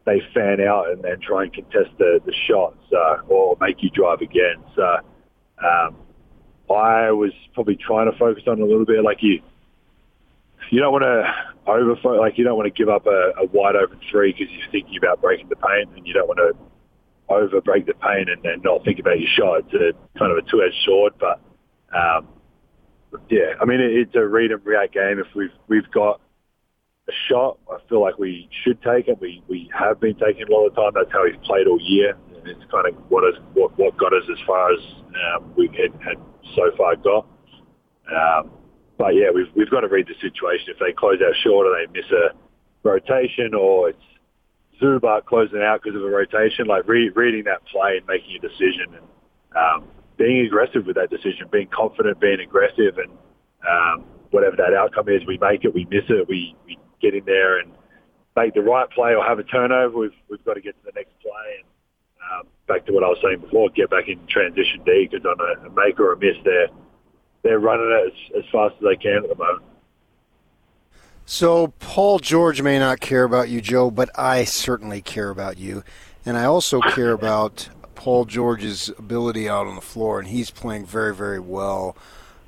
they 0.10 0.22
fan 0.34 0.60
out 0.62 0.90
and 0.90 1.04
then 1.04 1.20
try 1.22 1.44
and 1.44 1.54
contest 1.54 1.92
the, 1.98 2.20
the 2.26 2.34
shots 2.48 2.82
uh, 2.92 3.18
or 3.28 3.56
make 3.62 3.84
you 3.84 3.90
drive 3.92 4.22
again. 4.22 4.64
So 4.76 4.84
um, 5.64 5.96
I 6.70 7.12
was 7.12 7.32
probably 7.54 7.76
trying 7.76 8.12
to 8.12 8.18
focus 8.18 8.44
on 8.48 8.60
a 8.60 8.66
little 8.66 8.86
bit. 8.86 9.04
Like 9.04 9.22
you, 9.22 9.42
you 10.72 10.80
don't 10.80 10.92
want 10.92 11.04
to 11.04 11.72
over 11.72 11.96
like 12.18 12.38
you 12.38 12.44
don't 12.44 12.58
want 12.58 12.74
to 12.74 12.78
give 12.78 12.90
up 12.90 13.06
a, 13.06 13.34
a 13.38 13.46
wide 13.52 13.76
open 13.76 14.00
three 14.10 14.34
because 14.34 14.52
you're 14.52 14.72
thinking 14.72 14.98
about 14.98 15.22
breaking 15.22 15.50
the 15.50 15.56
paint, 15.56 15.90
and 15.96 16.08
you 16.08 16.14
don't 16.14 16.28
want 16.28 16.40
to 16.40 16.54
over 17.34 17.62
break 17.62 17.86
the 17.86 17.94
paint 17.94 18.30
and, 18.30 18.44
and 18.46 18.64
not 18.64 18.84
think 18.84 19.00
about 19.00 19.20
your 19.20 19.30
shot. 19.30 19.60
It's 19.60 19.74
a 19.74 20.20
kind 20.20 20.32
of 20.32 20.38
a 20.38 20.50
two 20.50 20.64
edged 20.64 20.82
sword, 20.86 21.14
but 21.20 21.40
um, 21.96 22.28
yeah, 23.30 23.54
I 23.62 23.66
mean 23.66 23.80
it, 23.80 23.92
it's 23.94 24.16
a 24.16 24.26
read 24.26 24.52
and 24.52 24.66
react 24.66 24.94
game. 24.94 25.20
If 25.20 25.28
we've 25.36 25.54
we've 25.68 25.90
got 25.92 26.22
a 27.10 27.16
shot, 27.28 27.58
I 27.70 27.78
feel 27.90 28.02
like 28.02 28.18
we 28.18 28.50
should 28.64 28.82
take 28.82 29.08
it. 29.08 29.20
We 29.20 29.44
we 29.48 29.70
have 29.78 30.00
been 30.00 30.16
taking 30.16 30.48
a 30.48 30.52
lot 30.52 30.68
of 30.68 30.76
time. 30.76 30.92
That's 30.94 31.12
how 31.12 31.24
we've 31.26 31.42
played 31.44 31.68
all 31.68 31.80
year. 31.82 32.18
And 32.38 32.48
it's 32.48 32.64
kind 32.72 32.88
of 32.88 32.96
what 33.10 33.28
is 33.28 33.36
what, 33.54 33.78
what 33.78 33.98
got 33.98 34.14
us 34.14 34.24
as 34.32 34.40
far 34.46 34.72
as 34.72 34.80
um, 35.36 35.54
we 35.58 35.68
had, 35.68 35.92
had 36.02 36.18
so 36.56 36.72
far 36.78 36.96
got. 36.96 37.28
Um, 38.08 38.52
but 38.98 39.16
yeah, 39.16 39.30
we've 39.34 39.50
we've 39.56 39.70
got 39.70 39.82
to 39.82 39.88
read 39.88 40.08
the 40.08 40.16
situation. 40.22 40.70
If 40.70 40.80
they 40.80 40.94
close 40.94 41.20
out 41.26 41.34
short 41.44 41.68
or 41.68 41.76
they 41.76 41.92
miss 41.92 42.10
a 42.12 42.38
rotation, 42.84 43.54
or 43.54 43.90
it's 43.90 44.08
Zubac 44.82 45.26
closing 45.26 45.62
out 45.62 45.82
because 45.84 45.98
of 45.98 46.04
a 46.04 46.10
rotation, 46.10 46.68
like 46.68 46.88
re- 46.88 47.12
reading 47.16 47.44
that 47.46 47.66
play 47.66 47.98
and 47.98 48.08
making 48.08 48.38
a 48.38 48.40
decision 48.40 48.96
and 48.96 49.08
um, 49.58 49.88
being 50.18 50.46
aggressive 50.46 50.86
with 50.86 50.96
that 50.96 51.10
decision, 51.10 51.48
being 51.52 51.70
confident, 51.74 52.20
being 52.20 52.40
aggressive, 52.40 52.98
and 52.98 53.12
um, 53.68 54.06
whatever 54.32 54.56
that 54.58 54.74
outcome 54.74 55.10
is, 55.10 55.26
we 55.26 55.38
make 55.38 55.64
it, 55.64 55.74
we 55.74 55.86
miss 55.90 56.04
it, 56.10 56.28
we, 56.28 56.56
we 56.66 56.78
get 57.02 57.16
in 57.16 57.26
there 57.26 57.60
and 57.60 57.72
make 58.36 58.54
the 58.54 58.62
right 58.62 58.90
play 58.90 59.14
or 59.14 59.24
have 59.24 59.40
a 59.40 59.44
turnover. 59.44 59.98
We've 59.98 60.12
we've 60.30 60.44
got 60.46 60.56
to 60.56 60.62
get 60.62 60.78
to 60.80 60.86
the 60.86 60.92
next 60.96 61.20
play 61.22 61.58
and 61.58 61.66
um, 62.32 62.48
back 62.68 62.86
to 62.86 62.94
what 62.94 63.04
I 63.04 63.08
was 63.08 63.18
saying 63.24 63.40
before, 63.40 63.70
get 63.70 63.90
back 63.90 64.08
in 64.08 64.26
transition 64.28 64.82
D 64.86 65.08
because 65.10 65.26
on 65.26 65.38
a, 65.40 65.68
a 65.68 65.70
make 65.72 66.00
or 66.00 66.14
a 66.14 66.18
miss, 66.18 66.38
they're 66.44 66.70
they're 67.44 67.60
running 67.60 67.90
it 67.90 68.14
as, 68.14 68.44
as 68.44 68.52
fast 68.52 68.76
as 68.76 68.84
they 68.84 68.96
can 68.96 69.24
at 69.24 69.30
the 69.30 69.36
moment. 69.36 69.64
So 71.26 71.68
Paul 71.80 72.20
George 72.20 72.62
may 72.62 72.80
not 72.80 73.00
care 73.00 73.24
about 73.24 73.50
you, 73.50 73.62
Joe, 73.62 73.92
but 73.92 74.10
I 74.18 74.44
certainly 74.46 75.02
care 75.02 75.30
about 75.30 75.58
you, 75.58 75.84
and 76.26 76.38
I 76.38 76.46
also 76.46 76.82
care 76.82 77.12
about 77.12 77.70
Paul 77.94 78.26
George's 78.26 78.90
ability 78.98 79.48
out 79.48 79.68
on 79.68 79.76
the 79.76 79.82
floor, 79.82 80.20
and 80.20 80.28
he's 80.28 80.50
playing 80.50 80.86
very, 80.86 81.14
very 81.14 81.40
well. 81.40 81.96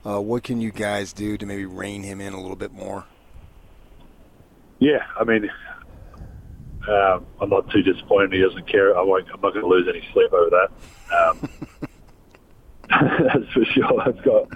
Uh, 0.06 0.20
what 0.20 0.44
can 0.44 0.62
you 0.62 0.72
guys 0.72 1.14
do 1.14 1.38
to 1.38 1.46
maybe 1.46 1.66
rein 1.66 2.04
him 2.04 2.20
in 2.22 2.34
a 2.34 2.42
little 2.42 2.56
bit 2.56 2.72
more? 2.72 3.06
Yeah, 4.82 5.06
I 5.16 5.24
mean, 5.24 5.48
um, 6.90 7.28
I'm 7.40 7.50
not 7.50 7.70
too 7.70 7.84
disappointed. 7.84 8.34
He 8.34 8.42
doesn't 8.42 8.68
care. 8.68 8.98
I 8.98 9.04
won't, 9.04 9.28
I'm 9.32 9.40
not 9.40 9.54
going 9.54 9.64
to 9.64 9.68
lose 9.68 9.88
any 9.88 10.02
sleep 10.12 10.34
over 10.34 10.50
that. 10.50 10.70
Um, 11.16 11.50
that's 13.34 13.54
for 13.54 13.64
sure. 13.64 14.02
I've 14.02 14.24
got 14.24 14.52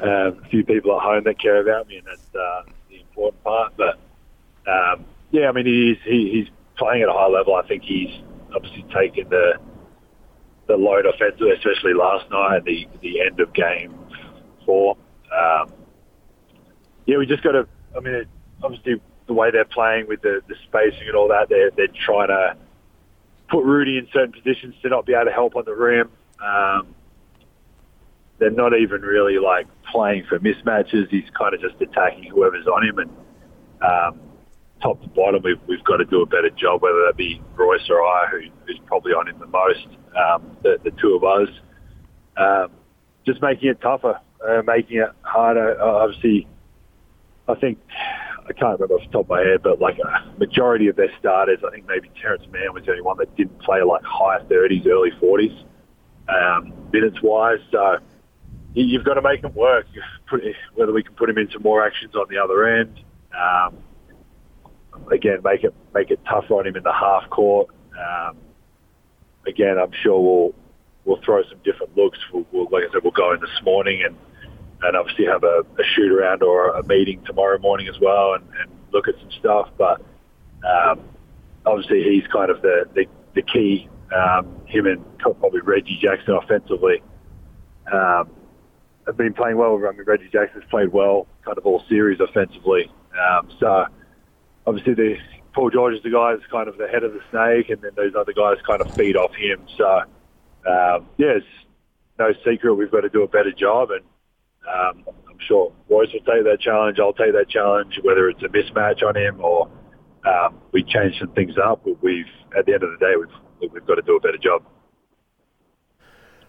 um, 0.00 0.44
a 0.44 0.48
few 0.48 0.64
people 0.64 0.96
at 0.96 1.02
home 1.02 1.24
that 1.24 1.40
care 1.40 1.60
about 1.60 1.88
me, 1.88 1.96
and 1.96 2.06
that's 2.06 2.34
uh, 2.36 2.70
the 2.88 3.00
important 3.00 3.42
part. 3.42 3.72
But 3.76 3.98
um, 4.70 5.04
yeah, 5.32 5.48
I 5.48 5.52
mean, 5.52 5.66
he's 5.66 5.98
he, 6.04 6.30
he's 6.32 6.48
playing 6.76 7.02
at 7.02 7.08
a 7.08 7.12
high 7.12 7.26
level. 7.26 7.56
I 7.56 7.66
think 7.66 7.82
he's 7.82 8.14
obviously 8.54 8.86
taken 8.94 9.28
the 9.28 9.54
the 10.68 10.76
load 10.76 11.04
offensively, 11.04 11.50
especially 11.50 11.94
last 11.94 12.30
night, 12.30 12.64
the 12.64 12.86
the 13.02 13.22
end 13.22 13.40
of 13.40 13.52
game 13.54 13.98
four. 14.64 14.96
Um, 15.36 15.72
yeah, 17.06 17.18
we 17.18 17.26
just 17.26 17.42
got 17.42 17.52
to. 17.52 17.66
I 17.96 18.00
mean, 18.00 18.14
it, 18.14 18.28
obviously 18.62 19.00
the 19.28 19.34
way 19.34 19.50
they're 19.52 19.64
playing 19.64 20.08
with 20.08 20.22
the, 20.22 20.40
the 20.48 20.56
spacing 20.66 21.06
and 21.06 21.14
all 21.14 21.28
that, 21.28 21.48
they're, 21.48 21.70
they're 21.76 21.94
trying 22.04 22.28
to 22.28 22.56
put 23.48 23.64
Rudy 23.64 23.98
in 23.98 24.08
certain 24.12 24.32
positions 24.32 24.74
to 24.82 24.88
not 24.88 25.06
be 25.06 25.14
able 25.14 25.26
to 25.26 25.32
help 25.32 25.54
on 25.54 25.64
the 25.64 25.74
rim. 25.74 26.10
Um, 26.44 26.94
they're 28.38 28.50
not 28.50 28.72
even 28.76 29.02
really 29.02 29.38
like 29.38 29.66
playing 29.90 30.24
for 30.28 30.38
mismatches. 30.38 31.08
He's 31.10 31.28
kind 31.36 31.54
of 31.54 31.60
just 31.60 31.80
attacking 31.80 32.24
whoever's 32.24 32.66
on 32.66 32.86
him, 32.86 32.98
and 32.98 33.10
um, 33.82 34.20
top 34.82 35.00
to 35.02 35.08
bottom, 35.08 35.42
we've, 35.42 35.60
we've 35.66 35.84
got 35.84 35.96
to 35.96 36.04
do 36.04 36.22
a 36.22 36.26
better 36.26 36.50
job, 36.50 36.82
whether 36.82 37.04
that 37.06 37.16
be 37.16 37.40
Royce 37.56 37.88
or 37.90 38.02
I, 38.02 38.26
who, 38.30 38.40
who's 38.66 38.80
probably 38.86 39.12
on 39.12 39.28
him 39.28 39.38
the 39.38 39.46
most, 39.46 39.86
um, 40.16 40.56
the, 40.62 40.78
the 40.84 40.90
two 41.00 41.16
of 41.16 41.24
us. 41.24 41.48
Um, 42.36 42.70
just 43.26 43.42
making 43.42 43.70
it 43.70 43.80
tougher, 43.80 44.20
uh, 44.46 44.62
making 44.64 44.98
it 44.98 45.10
harder. 45.22 45.80
Uh, 45.80 46.04
obviously, 46.04 46.46
I 47.48 47.54
think 47.54 47.78
I 48.48 48.52
can't 48.52 48.80
remember 48.80 48.94
off 48.94 49.06
the 49.06 49.12
top 49.12 49.26
of 49.26 49.28
my 49.28 49.40
head, 49.40 49.62
but 49.62 49.80
like 49.80 49.98
a 49.98 50.38
majority 50.38 50.88
of 50.88 50.96
their 50.96 51.10
starters, 51.18 51.58
I 51.66 51.70
think 51.70 51.86
maybe 51.86 52.10
Terance 52.20 52.44
Mann 52.50 52.72
was 52.72 52.84
the 52.84 52.92
only 52.92 53.02
one 53.02 53.18
that 53.18 53.34
didn't 53.36 53.58
play 53.60 53.82
like 53.82 54.02
high 54.04 54.40
30s, 54.50 54.86
early 54.86 55.10
40s 55.20 55.64
um, 56.28 56.72
minutes 56.92 57.18
wise. 57.22 57.58
So 57.70 57.98
you've 58.74 59.04
got 59.04 59.14
to 59.14 59.22
make 59.22 59.42
them 59.42 59.54
work. 59.54 59.86
Whether 60.74 60.92
we 60.92 61.02
can 61.02 61.14
put 61.14 61.28
him 61.28 61.38
into 61.38 61.58
more 61.58 61.84
actions 61.86 62.14
on 62.14 62.26
the 62.30 62.38
other 62.38 62.66
end. 62.66 63.00
Um, 63.36 63.76
again, 65.12 65.38
make 65.44 65.64
it 65.64 65.74
make 65.94 66.10
it 66.10 66.20
tougher 66.28 66.54
on 66.54 66.66
him 66.66 66.76
in 66.76 66.82
the 66.82 66.92
half 66.92 67.28
court. 67.30 67.68
Um, 67.98 68.36
again, 69.46 69.78
I'm 69.78 69.92
sure 70.02 70.20
we'll 70.20 70.54
we'll 71.04 71.22
throw 71.24 71.42
some 71.44 71.58
different 71.64 71.96
looks. 71.96 72.18
We'll, 72.32 72.46
we'll, 72.52 72.68
like 72.70 72.84
I 72.88 72.92
said, 72.92 73.02
we'll 73.02 73.12
go 73.12 73.32
in 73.32 73.40
this 73.40 73.62
morning 73.62 74.02
and 74.04 74.16
and 74.82 74.96
obviously 74.96 75.26
have 75.26 75.44
a, 75.44 75.62
a 75.78 75.84
shoot 75.94 76.12
around 76.12 76.42
or 76.42 76.70
a 76.70 76.84
meeting 76.84 77.22
tomorrow 77.24 77.58
morning 77.58 77.88
as 77.88 77.98
well 78.00 78.34
and, 78.34 78.44
and 78.60 78.70
look 78.92 79.08
at 79.08 79.14
some 79.20 79.30
stuff. 79.32 79.68
But 79.76 80.00
um, 80.64 81.00
obviously 81.66 82.02
he's 82.04 82.26
kind 82.32 82.50
of 82.50 82.62
the, 82.62 82.84
the, 82.94 83.06
the 83.34 83.42
key, 83.42 83.88
um, 84.14 84.60
him 84.66 84.86
and 84.86 85.18
probably 85.18 85.60
Reggie 85.60 85.98
Jackson 86.00 86.34
offensively. 86.34 87.02
Um, 87.92 88.30
have 89.06 89.16
been 89.16 89.32
playing 89.32 89.56
well. 89.56 89.74
I 89.74 89.92
mean, 89.92 90.04
Reggie 90.06 90.28
Jackson's 90.30 90.64
played 90.70 90.92
well 90.92 91.26
kind 91.44 91.56
of 91.58 91.66
all 91.66 91.82
series 91.88 92.20
offensively. 92.20 92.90
Um, 93.18 93.48
so 93.58 93.86
obviously 94.66 94.94
the 94.94 95.16
Paul 95.54 95.70
George 95.70 95.94
is 95.94 96.02
the 96.02 96.10
guy 96.10 96.34
that's 96.36 96.46
kind 96.52 96.68
of 96.68 96.76
the 96.76 96.86
head 96.86 97.02
of 97.02 97.12
the 97.12 97.20
snake 97.30 97.70
and 97.70 97.82
then 97.82 97.92
those 97.96 98.12
other 98.16 98.32
guys 98.32 98.58
kind 98.66 98.80
of 98.80 98.86
feed 98.96 99.16
off 99.16 99.34
him. 99.34 99.66
So, 99.76 99.86
um, 100.68 101.08
yeah, 101.16 101.38
it's 101.38 101.46
no 102.18 102.32
secret 102.44 102.74
we've 102.74 102.90
got 102.90 103.00
to 103.00 103.08
do 103.08 103.22
a 103.22 103.28
better 103.28 103.50
job 103.50 103.90
and 103.90 104.04
um, 104.68 105.04
I'm 105.06 105.38
sure 105.46 105.72
Royce 105.88 106.08
will 106.12 106.20
take 106.20 106.44
that 106.44 106.58
challenge. 106.60 106.98
I'll 107.00 107.12
take 107.12 107.32
that 107.32 107.48
challenge, 107.48 107.98
whether 108.02 108.28
it's 108.28 108.42
a 108.42 108.48
mismatch 108.48 109.02
on 109.02 109.16
him 109.16 109.40
or 109.40 109.70
um, 110.26 110.58
we 110.72 110.82
change 110.82 111.18
some 111.18 111.32
things 111.32 111.54
up. 111.62 111.86
We've 112.02 112.26
at 112.56 112.66
the 112.66 112.74
end 112.74 112.82
of 112.82 112.90
the 112.90 112.98
day, 112.98 113.14
we've 113.16 113.72
we've 113.72 113.86
got 113.86 113.96
to 113.96 114.02
do 114.02 114.16
a 114.16 114.20
better 114.20 114.38
job. 114.38 114.62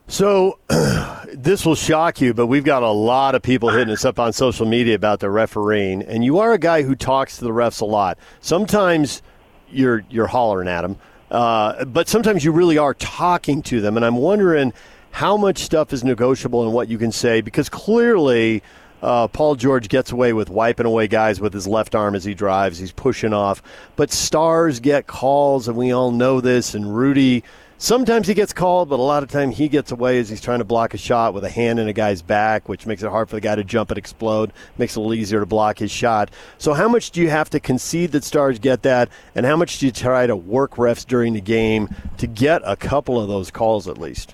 So, 0.08 0.58
this 1.34 1.66
will 1.66 1.76
shock 1.76 2.20
you, 2.20 2.34
but 2.34 2.48
we've 2.48 2.64
got 2.64 2.82
a 2.82 2.90
lot 2.90 3.36
of 3.36 3.44
people 3.44 3.70
hitting 3.70 3.94
us 3.94 4.06
up 4.06 4.18
on 4.18 4.34
social 4.34 4.66
media 4.66 4.96
about 4.96 5.20
the 5.20 5.30
refereeing, 5.30 6.02
and 6.02 6.26
you 6.26 6.40
are 6.40 6.52
a 6.52 6.58
guy 6.58 6.82
who 6.82 6.96
talks 6.96 7.38
to 7.38 7.44
the 7.44 7.52
refs 7.52 7.80
a 7.82 7.86
lot. 7.86 8.18
Sometimes 8.42 9.22
you're 9.70 10.04
you're 10.10 10.28
hollering 10.28 10.68
at 10.68 10.82
them, 10.82 10.98
uh, 11.30 11.86
but 11.86 12.08
sometimes 12.08 12.44
you 12.44 12.52
really 12.52 12.78
are 12.78 12.96
talking 12.96 13.62
to 13.64 13.82
them, 13.82 13.98
and 13.98 14.06
I'm 14.06 14.18
wondering 14.18 14.74
how 15.12 15.38
much 15.38 15.60
stuff 15.60 15.94
is 15.94 16.04
negotiable 16.04 16.64
and 16.64 16.74
what 16.74 16.88
you 16.88 16.98
can 16.98 17.12
say 17.12 17.42
because 17.42 17.70
clearly 17.70 18.62
uh, 19.02 19.28
Paul 19.28 19.56
George 19.56 19.90
gets 19.90 20.12
away 20.12 20.34
with 20.34 20.50
wiping 20.50 20.86
away 20.86 21.08
guys 21.08 21.40
with 21.40 21.54
his 21.54 21.68
left 21.68 21.96
arm 21.96 22.16
as 22.16 22.24
he 22.24 22.34
drives. 22.34 22.80
He's 22.80 22.92
pushing 22.92 23.34
off. 23.34 23.62
But 23.96 24.12
stars 24.12 24.80
get 24.80 25.08
calls, 25.08 25.68
and 25.68 25.78
we 25.78 25.92
all 25.92 26.12
know 26.12 26.42
this. 26.42 26.76
And 26.76 26.94
Rudy, 26.96 27.44
sometimes 27.78 28.28
he 28.28 28.34
gets 28.34 28.52
called, 28.52 28.90
but 28.90 29.00
a 29.00 29.02
lot 29.02 29.24
of 29.24 29.30
time 29.30 29.52
he 29.52 29.70
gets 29.70 29.92
away 29.92 30.20
as 30.20 30.28
he's 30.28 30.42
trying 30.42 30.60
to 30.60 30.66
block 30.66 30.94
a 30.94 30.98
shot 30.98 31.34
with 31.34 31.46
a 31.46 31.50
hand 31.50 31.80
in 31.80 31.88
a 31.88 31.94
guy's 31.94 32.22
back, 32.22 32.68
which 32.68 32.86
makes 32.86 33.02
it 33.02 33.10
hard 33.10 33.30
for 33.30 33.38
the 33.38 33.42
guy 33.42 33.56
to 33.56 33.64
jump 33.64 33.90
and 33.90 33.98
explode, 33.98 34.52
makes 34.78 34.96
it 34.96 35.00
a 35.00 35.02
little 35.02 35.14
easier 35.14 35.40
to 35.40 35.46
block 35.46 35.80
his 35.80 35.92
shot. 35.92 36.30
So, 36.58 36.74
how 36.74 36.90
much 36.90 37.12
do 37.12 37.22
you 37.22 37.30
have 37.30 37.50
to 37.52 37.60
concede 37.60 38.12
that 38.12 38.26
stars 38.26 38.60
get 38.60 38.82
that, 38.84 39.10
and 39.34 39.46
how 39.46 39.56
much 39.56 39.80
do 39.80 39.86
you 39.86 39.94
try 39.94 40.28
to 40.28 40.36
work 40.36 40.76
refs 40.76 41.06
during 41.06 41.34
the 41.34 41.42
game 41.42 41.88
to 42.18 42.28
get 42.28 42.62
a 42.66 42.76
couple 42.76 43.20
of 43.20 43.30
those 43.30 43.50
calls 43.50 43.88
at 43.88 43.98
least? 43.98 44.34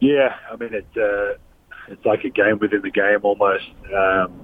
Yeah, 0.00 0.34
I 0.50 0.56
mean 0.56 0.70
it's 0.72 0.96
uh, 0.96 1.38
it's 1.88 2.04
like 2.04 2.24
a 2.24 2.30
game 2.30 2.58
within 2.60 2.82
the 2.82 2.90
game 2.90 3.20
almost. 3.22 3.64
Um, 3.94 4.40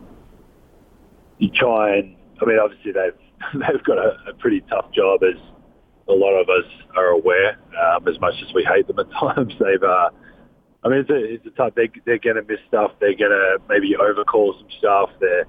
you 1.38 1.50
try 1.50 1.96
and 1.96 2.16
I 2.40 2.44
mean 2.44 2.58
obviously 2.58 2.92
they've 2.92 3.18
they've 3.54 3.84
got 3.84 3.98
a, 3.98 4.30
a 4.30 4.34
pretty 4.34 4.62
tough 4.68 4.90
job 4.92 5.20
as 5.22 5.40
a 6.08 6.12
lot 6.12 6.34
of 6.34 6.48
us 6.48 6.70
are 6.96 7.08
aware. 7.08 7.58
Um, 7.78 8.08
as 8.08 8.18
much 8.20 8.34
as 8.46 8.52
we 8.54 8.64
hate 8.64 8.86
them 8.86 8.98
at 8.98 9.10
times, 9.20 9.52
they've 9.58 9.82
uh, 9.82 10.10
I 10.84 10.88
mean 10.88 10.98
it's 11.00 11.10
a, 11.10 11.34
it's 11.34 11.46
a 11.46 11.50
tough. 11.50 11.74
They, 11.74 11.90
they're 12.06 12.18
going 12.18 12.36
to 12.36 12.42
miss 12.42 12.60
stuff. 12.68 12.92
They're 13.00 13.16
going 13.16 13.30
to 13.30 13.58
maybe 13.68 13.94
overcall 13.96 14.54
some 14.58 14.68
stuff. 14.78 15.10
They're 15.20 15.44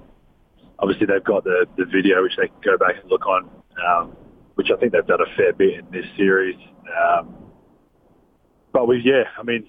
obviously 0.78 1.06
they've 1.06 1.24
got 1.24 1.44
the 1.44 1.66
the 1.76 1.86
video 1.86 2.22
which 2.22 2.36
they 2.36 2.48
can 2.48 2.60
go 2.62 2.76
back 2.76 2.96
and 3.00 3.10
look 3.10 3.26
on, 3.26 3.48
um, 3.88 4.16
which 4.56 4.68
I 4.70 4.78
think 4.78 4.92
they've 4.92 5.06
done 5.06 5.20
a 5.20 5.36
fair 5.36 5.52
bit 5.52 5.80
in 5.80 5.90
this 5.90 6.06
series. 6.16 6.58
Um, 6.84 7.34
but 8.72 8.88
we, 8.88 9.00
yeah, 9.04 9.22
I 9.38 9.44
mean, 9.44 9.66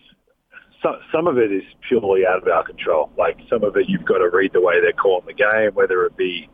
some, 0.86 0.98
some 1.12 1.28
of 1.28 1.38
it 1.38 1.52
is 1.52 1.64
purely 1.88 2.26
out 2.26 2.42
of 2.42 2.48
our 2.48 2.64
control. 2.64 3.10
Like 3.18 3.38
some 3.50 3.64
of 3.64 3.76
it, 3.76 3.90
you've 3.90 4.06
got 4.06 4.20
to 4.20 4.30
read 4.30 4.54
the 4.54 4.62
way 4.62 4.80
they're 4.82 4.94
calling 4.94 5.26
the 5.26 5.34
game, 5.34 5.74
whether 5.74 6.06
it 6.06 6.16
be 6.16 6.50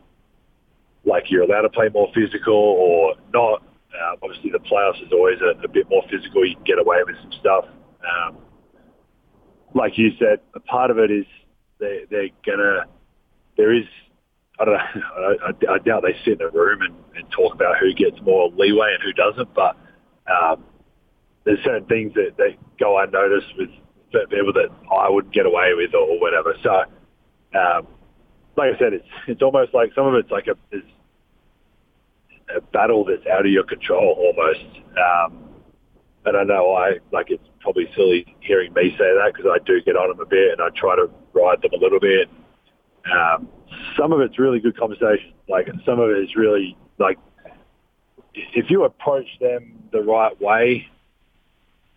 like 1.03 1.25
you're 1.29 1.43
allowed 1.43 1.63
to 1.63 1.69
play 1.69 1.89
more 1.93 2.09
physical 2.13 2.53
or 2.55 3.15
not. 3.33 3.61
Um, 3.91 4.17
obviously, 4.23 4.51
the 4.51 4.59
playoffs 4.59 5.03
is 5.05 5.11
always 5.11 5.39
a, 5.41 5.61
a 5.63 5.67
bit 5.67 5.89
more 5.89 6.03
physical. 6.09 6.45
You 6.45 6.55
can 6.55 6.63
get 6.63 6.79
away 6.79 6.97
with 7.05 7.17
some 7.21 7.31
stuff. 7.39 7.65
Um, 8.07 8.37
like 9.73 9.97
you 9.97 10.11
said, 10.17 10.39
a 10.55 10.59
part 10.61 10.91
of 10.91 10.97
it 10.97 11.11
is 11.11 11.25
they, 11.79 12.05
they're 12.09 12.29
gonna. 12.45 12.85
There 13.57 13.73
is, 13.73 13.85
I 14.59 14.65
don't 14.65 14.73
know. 14.75 15.37
I, 15.69 15.73
I 15.73 15.77
doubt 15.79 16.03
they 16.03 16.15
sit 16.23 16.39
in 16.39 16.47
a 16.47 16.49
room 16.49 16.81
and, 16.81 16.95
and 17.15 17.29
talk 17.31 17.53
about 17.53 17.77
who 17.79 17.93
gets 17.93 18.21
more 18.21 18.49
leeway 18.55 18.93
and 18.93 19.03
who 19.03 19.11
doesn't. 19.11 19.53
But 19.53 19.75
um, 20.31 20.63
there's 21.43 21.59
certain 21.65 21.85
things 21.87 22.13
that, 22.13 22.37
that 22.37 22.55
go 22.79 22.97
unnoticed 22.97 23.57
with 23.57 23.69
certain 24.11 24.29
people 24.29 24.53
that 24.53 24.69
I 24.91 25.09
wouldn't 25.09 25.33
get 25.33 25.45
away 25.45 25.73
with 25.75 25.93
or 25.93 26.19
whatever. 26.19 26.55
So, 26.63 26.83
um, 27.57 27.87
like 28.57 28.75
I 28.75 28.79
said, 28.79 28.93
it's 28.93 29.07
it's 29.27 29.41
almost 29.41 29.73
like 29.73 29.91
some 29.95 30.07
of 30.07 30.15
it's 30.15 30.31
like 30.31 30.47
a 30.47 30.55
it's 30.71 30.87
a 32.55 32.61
battle 32.61 33.05
that's 33.05 33.25
out 33.27 33.45
of 33.45 33.51
your 33.51 33.63
control 33.63 34.15
almost. 34.17 34.65
Um, 34.97 35.49
and 36.25 36.37
I 36.37 36.43
know 36.43 36.73
I 36.73 36.99
like 37.11 37.27
it's 37.29 37.47
probably 37.61 37.89
silly 37.95 38.35
hearing 38.41 38.73
me 38.73 38.91
say 38.91 38.97
that 38.97 39.31
because 39.33 39.49
I 39.49 39.63
do 39.65 39.81
get 39.81 39.95
on 39.95 40.09
them 40.09 40.19
a 40.19 40.25
bit 40.25 40.51
and 40.51 40.61
I 40.61 40.69
try 40.75 40.95
to 40.95 41.09
ride 41.33 41.61
them 41.61 41.71
a 41.73 41.77
little 41.77 41.99
bit. 41.99 42.29
Um, 43.11 43.47
some 43.97 44.11
of 44.13 44.19
it's 44.21 44.37
really 44.37 44.59
good 44.59 44.77
conversation. 44.77 45.33
Like 45.49 45.67
some 45.85 45.99
of 45.99 46.09
it 46.09 46.17
is 46.19 46.35
really 46.35 46.77
like 46.99 47.17
if 48.33 48.69
you 48.69 48.83
approach 48.83 49.27
them 49.39 49.83
the 49.91 50.01
right 50.01 50.39
way, 50.39 50.87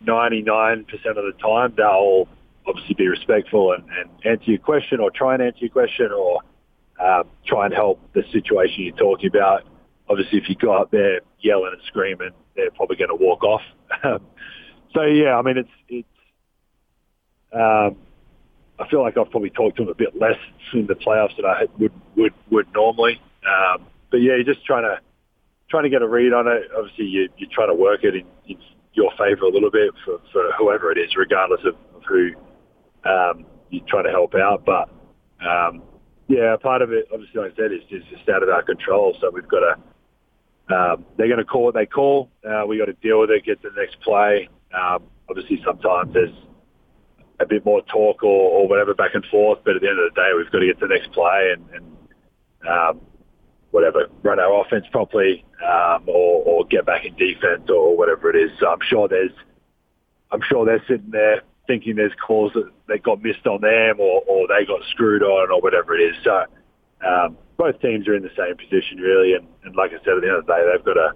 99% 0.04 0.84
of 0.90 1.16
the 1.16 1.32
time 1.40 1.74
they'll 1.76 2.28
obviously 2.66 2.94
be 2.94 3.06
respectful 3.06 3.72
and, 3.72 3.84
and 3.90 4.10
answer 4.24 4.50
your 4.50 4.60
question 4.60 5.00
or 5.00 5.10
try 5.10 5.34
and 5.34 5.42
answer 5.42 5.60
your 5.60 5.70
question 5.70 6.10
or 6.12 6.40
um, 7.00 7.24
try 7.46 7.66
and 7.66 7.74
help 7.74 8.00
the 8.14 8.22
situation 8.32 8.84
you're 8.84 8.96
talking 8.96 9.28
about. 9.28 9.64
Obviously, 10.08 10.38
if 10.38 10.48
you 10.48 10.54
go 10.56 10.72
up 10.72 10.90
there 10.90 11.20
yelling 11.40 11.72
and 11.72 11.82
screaming, 11.86 12.30
they're 12.56 12.70
probably 12.70 12.96
going 12.96 13.08
to 13.08 13.16
walk 13.16 13.42
off. 13.42 13.62
so 14.94 15.02
yeah, 15.02 15.36
I 15.36 15.42
mean, 15.42 15.58
it's 15.58 15.68
it's. 15.88 16.08
Um, 17.52 17.96
I 18.78 18.88
feel 18.90 19.02
like 19.02 19.16
I've 19.16 19.30
probably 19.30 19.50
talked 19.50 19.76
to 19.76 19.84
him 19.84 19.88
a 19.88 19.94
bit 19.94 20.18
less 20.20 20.38
in 20.72 20.86
the 20.86 20.94
playoffs 20.94 21.36
than 21.36 21.46
I 21.46 21.66
would 21.78 21.92
would 22.16 22.34
would 22.50 22.72
normally. 22.74 23.20
Um, 23.46 23.86
but 24.10 24.18
yeah, 24.18 24.34
you're 24.34 24.54
just 24.54 24.64
trying 24.64 24.82
to 24.82 25.00
trying 25.70 25.84
to 25.84 25.90
get 25.90 26.02
a 26.02 26.08
read 26.08 26.32
on 26.32 26.46
it. 26.48 26.62
Obviously, 26.76 27.06
you, 27.06 27.28
you're 27.36 27.50
trying 27.52 27.68
to 27.68 27.74
work 27.74 28.04
it 28.04 28.14
in, 28.14 28.26
in 28.46 28.58
favour 29.16 29.46
a 29.46 29.50
little 29.50 29.70
bit 29.70 29.90
for, 30.04 30.20
for 30.32 30.50
whoever 30.58 30.92
it 30.92 30.98
is, 30.98 31.14
regardless 31.16 31.60
of, 31.64 31.74
of 31.94 32.02
who 32.08 32.30
um, 33.04 33.46
you 33.70 33.80
try 33.88 34.02
to 34.02 34.10
help 34.10 34.34
out. 34.34 34.64
But 34.64 34.88
um, 35.44 35.82
yeah, 36.28 36.56
part 36.60 36.82
of 36.82 36.92
it, 36.92 37.06
obviously, 37.12 37.40
like 37.40 37.52
I 37.52 37.56
said, 37.56 37.72
is 37.72 37.82
just 37.88 38.28
out 38.28 38.42
of 38.42 38.48
our 38.48 38.62
control. 38.62 39.16
So 39.20 39.30
we've 39.30 39.48
got 39.48 39.60
to 39.60 39.76
um, 40.70 41.04
they're 41.16 41.28
going 41.28 41.38
to 41.38 41.44
call 41.44 41.64
what 41.64 41.74
they 41.74 41.86
call. 41.86 42.30
Uh, 42.42 42.64
we 42.66 42.78
got 42.78 42.86
to 42.86 42.94
deal 42.94 43.20
with 43.20 43.30
it, 43.30 43.44
get 43.44 43.60
the 43.62 43.70
next 43.76 44.00
play. 44.00 44.48
Um, 44.72 45.04
obviously, 45.28 45.60
sometimes 45.64 46.14
there's 46.14 46.34
a 47.40 47.46
bit 47.46 47.64
more 47.64 47.82
talk 47.82 48.22
or, 48.22 48.62
or 48.62 48.68
whatever 48.68 48.94
back 48.94 49.10
and 49.14 49.24
forth, 49.30 49.58
but 49.64 49.76
at 49.76 49.82
the 49.82 49.88
end 49.88 49.98
of 49.98 50.14
the 50.14 50.20
day, 50.20 50.30
we've 50.36 50.50
got 50.50 50.60
to 50.60 50.66
get 50.66 50.80
the 50.80 50.88
next 50.88 51.12
play 51.12 51.52
and, 51.52 51.68
and 51.70 51.84
um, 52.66 53.00
whatever, 53.74 54.06
run 54.22 54.38
our 54.38 54.64
offense 54.64 54.86
properly 54.92 55.44
um, 55.66 56.04
or, 56.06 56.44
or 56.46 56.64
get 56.66 56.86
back 56.86 57.04
in 57.04 57.12
defense 57.16 57.68
or 57.68 57.96
whatever 57.96 58.30
it 58.30 58.36
is. 58.36 58.56
So 58.60 58.68
I'm 58.68 58.78
sure 58.88 59.08
there's, 59.08 59.32
I'm 60.30 60.42
sure 60.48 60.64
they're 60.64 60.84
sitting 60.86 61.10
there 61.10 61.42
thinking 61.66 61.96
there's 61.96 62.14
calls 62.24 62.52
that, 62.52 62.70
that 62.86 63.02
got 63.02 63.20
missed 63.20 63.44
on 63.48 63.62
them 63.62 63.98
or, 63.98 64.22
or 64.28 64.46
they 64.46 64.64
got 64.64 64.80
screwed 64.90 65.24
on 65.24 65.50
or 65.50 65.60
whatever 65.60 65.98
it 65.98 66.02
is. 66.02 66.14
So 66.22 66.44
um, 67.04 67.36
both 67.56 67.80
teams 67.80 68.06
are 68.06 68.14
in 68.14 68.22
the 68.22 68.30
same 68.36 68.56
position 68.56 68.98
really, 68.98 69.34
and, 69.34 69.48
and 69.64 69.74
like 69.74 69.90
I 69.90 69.98
said, 70.04 70.14
at 70.14 70.20
the 70.22 70.28
end 70.28 70.36
of 70.38 70.46
the 70.46 70.52
day, 70.52 70.62
they've 70.70 70.84
got 70.84 70.96
a, 70.96 71.12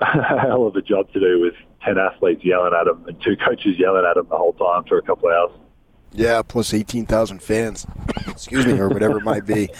a 0.36 0.40
hell 0.48 0.66
of 0.66 0.76
a 0.76 0.82
job 0.82 1.10
to 1.14 1.20
do 1.20 1.40
with 1.40 1.54
ten 1.82 1.96
athletes 1.96 2.44
yelling 2.44 2.72
at 2.78 2.84
them 2.84 3.06
and 3.08 3.16
two 3.22 3.36
coaches 3.36 3.78
yelling 3.78 4.04
at 4.04 4.16
them 4.16 4.26
the 4.28 4.36
whole 4.36 4.52
time 4.52 4.84
for 4.84 4.98
a 4.98 5.02
couple 5.02 5.30
of 5.30 5.34
hours. 5.34 5.60
Yeah, 6.12 6.42
plus 6.42 6.74
eighteen 6.74 7.06
thousand 7.06 7.42
fans. 7.42 7.86
Excuse 8.26 8.66
me, 8.66 8.78
or 8.78 8.88
whatever 8.88 9.18
it 9.18 9.24
might 9.24 9.46
be. 9.46 9.70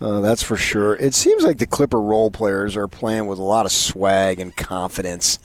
Uh, 0.00 0.20
that's 0.20 0.42
for 0.42 0.56
sure. 0.56 0.96
It 0.96 1.14
seems 1.14 1.44
like 1.44 1.58
the 1.58 1.66
Clipper 1.66 2.00
role 2.00 2.30
players 2.30 2.76
are 2.76 2.88
playing 2.88 3.26
with 3.26 3.38
a 3.38 3.42
lot 3.42 3.64
of 3.64 3.72
swag 3.72 4.40
and 4.40 4.54
confidence, 4.54 5.38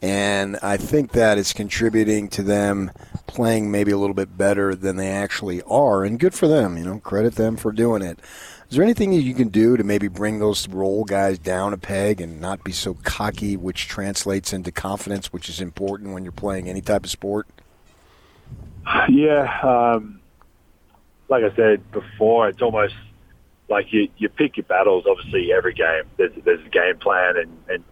and 0.00 0.58
I 0.62 0.76
think 0.76 1.12
that 1.12 1.38
is 1.38 1.52
contributing 1.52 2.28
to 2.28 2.42
them 2.42 2.92
playing 3.26 3.70
maybe 3.70 3.90
a 3.90 3.98
little 3.98 4.14
bit 4.14 4.38
better 4.38 4.74
than 4.74 4.96
they 4.96 5.08
actually 5.08 5.62
are. 5.62 6.04
And 6.04 6.18
good 6.18 6.34
for 6.34 6.46
them, 6.46 6.76
you 6.76 6.84
know. 6.84 6.98
Credit 6.98 7.34
them 7.34 7.56
for 7.56 7.72
doing 7.72 8.02
it. 8.02 8.20
Is 8.68 8.76
there 8.76 8.84
anything 8.84 9.10
that 9.10 9.22
you 9.22 9.34
can 9.34 9.48
do 9.48 9.76
to 9.76 9.84
maybe 9.84 10.08
bring 10.08 10.38
those 10.38 10.68
role 10.68 11.04
guys 11.04 11.38
down 11.38 11.72
a 11.72 11.78
peg 11.78 12.20
and 12.20 12.40
not 12.40 12.64
be 12.64 12.72
so 12.72 12.94
cocky, 13.04 13.56
which 13.56 13.86
translates 13.86 14.52
into 14.52 14.72
confidence, 14.72 15.32
which 15.32 15.48
is 15.48 15.60
important 15.60 16.12
when 16.12 16.24
you're 16.24 16.32
playing 16.32 16.68
any 16.68 16.80
type 16.80 17.04
of 17.04 17.10
sport? 17.10 17.46
Yeah, 19.08 19.60
um, 19.62 20.20
like 21.28 21.44
I 21.44 21.54
said 21.54 21.90
before, 21.92 22.48
it's 22.48 22.62
almost 22.62 22.94
like 23.68 23.92
you, 23.92 24.08
you 24.16 24.28
pick 24.28 24.56
your 24.56 24.64
battles. 24.64 25.04
Obviously, 25.08 25.52
every 25.52 25.74
game 25.74 26.04
there's 26.16 26.32
there's 26.44 26.64
a 26.64 26.70
game 26.70 26.98
plan, 27.00 27.36
and, 27.36 27.58
and 27.68 27.84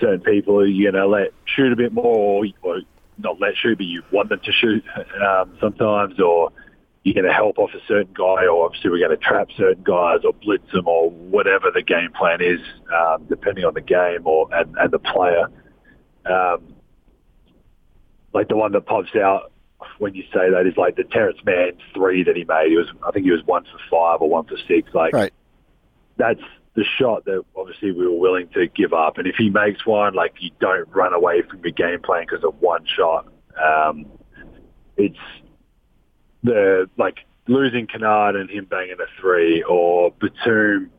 certain 0.00 0.20
people 0.20 0.54
going 0.58 0.92
to 0.92 1.06
let 1.06 1.32
shoot 1.44 1.72
a 1.72 1.76
bit 1.76 1.92
more, 1.92 2.44
or, 2.44 2.46
or 2.62 2.80
not 3.18 3.40
let 3.40 3.56
shoot, 3.56 3.76
but 3.76 3.86
you 3.86 4.02
want 4.12 4.28
them 4.28 4.40
to 4.44 4.52
shoot 4.52 4.84
um, 5.26 5.56
sometimes, 5.60 6.18
or 6.20 6.52
you're 7.02 7.14
going 7.14 7.26
to 7.26 7.32
help 7.32 7.58
off 7.58 7.70
a 7.74 7.86
certain 7.86 8.12
guy, 8.14 8.46
or 8.46 8.64
obviously 8.64 8.90
we're 8.90 8.98
going 8.98 9.16
to 9.16 9.24
trap 9.24 9.48
certain 9.56 9.82
guys, 9.82 10.20
or 10.24 10.32
blitz 10.32 10.70
them, 10.72 10.86
or 10.88 11.10
whatever 11.10 11.70
the 11.72 11.82
game 11.82 12.12
plan 12.12 12.40
is, 12.40 12.60
um, 12.94 13.26
depending 13.28 13.64
on 13.64 13.74
the 13.74 13.80
game 13.80 14.26
or 14.26 14.48
and, 14.52 14.74
and 14.78 14.90
the 14.90 14.98
player. 14.98 15.48
Um, 16.26 16.74
like 18.34 18.48
the 18.48 18.56
one 18.56 18.72
that 18.72 18.84
pops 18.84 19.14
out 19.16 19.52
when 19.98 20.14
you 20.14 20.22
say 20.32 20.50
that 20.50 20.66
is 20.66 20.76
like 20.76 20.96
the 20.96 21.04
Terance 21.04 21.38
Mann 21.44 21.72
three 21.94 22.22
that 22.24 22.36
he 22.36 22.44
made. 22.44 22.68
He 22.70 22.76
was, 22.76 22.88
I 23.06 23.10
think 23.10 23.24
he 23.24 23.32
was 23.32 23.44
one 23.44 23.64
for 23.64 23.78
five 23.90 24.20
or 24.20 24.28
one 24.28 24.44
for 24.44 24.56
six. 24.66 24.92
Like 24.94 25.12
right. 25.12 25.32
that's 26.16 26.40
the 26.74 26.84
shot 26.84 27.24
that 27.24 27.44
obviously 27.56 27.90
we 27.90 28.06
were 28.06 28.18
willing 28.18 28.48
to 28.54 28.68
give 28.68 28.92
up. 28.92 29.18
And 29.18 29.26
if 29.26 29.34
he 29.36 29.50
makes 29.50 29.84
one, 29.84 30.14
like 30.14 30.34
you 30.40 30.50
don't 30.60 30.88
run 30.94 31.12
away 31.12 31.42
from 31.42 31.60
your 31.62 31.72
game 31.72 32.00
plan 32.00 32.24
because 32.28 32.44
of 32.44 32.54
one 32.60 32.84
shot. 32.86 33.26
Um, 33.60 34.06
it's 34.96 35.18
the 36.42 36.88
like 36.96 37.18
losing 37.48 37.86
Kennard 37.86 38.36
and 38.36 38.48
him 38.48 38.66
banging 38.66 38.96
a 39.00 39.20
three, 39.20 39.62
or 39.62 40.12
Batum 40.12 40.90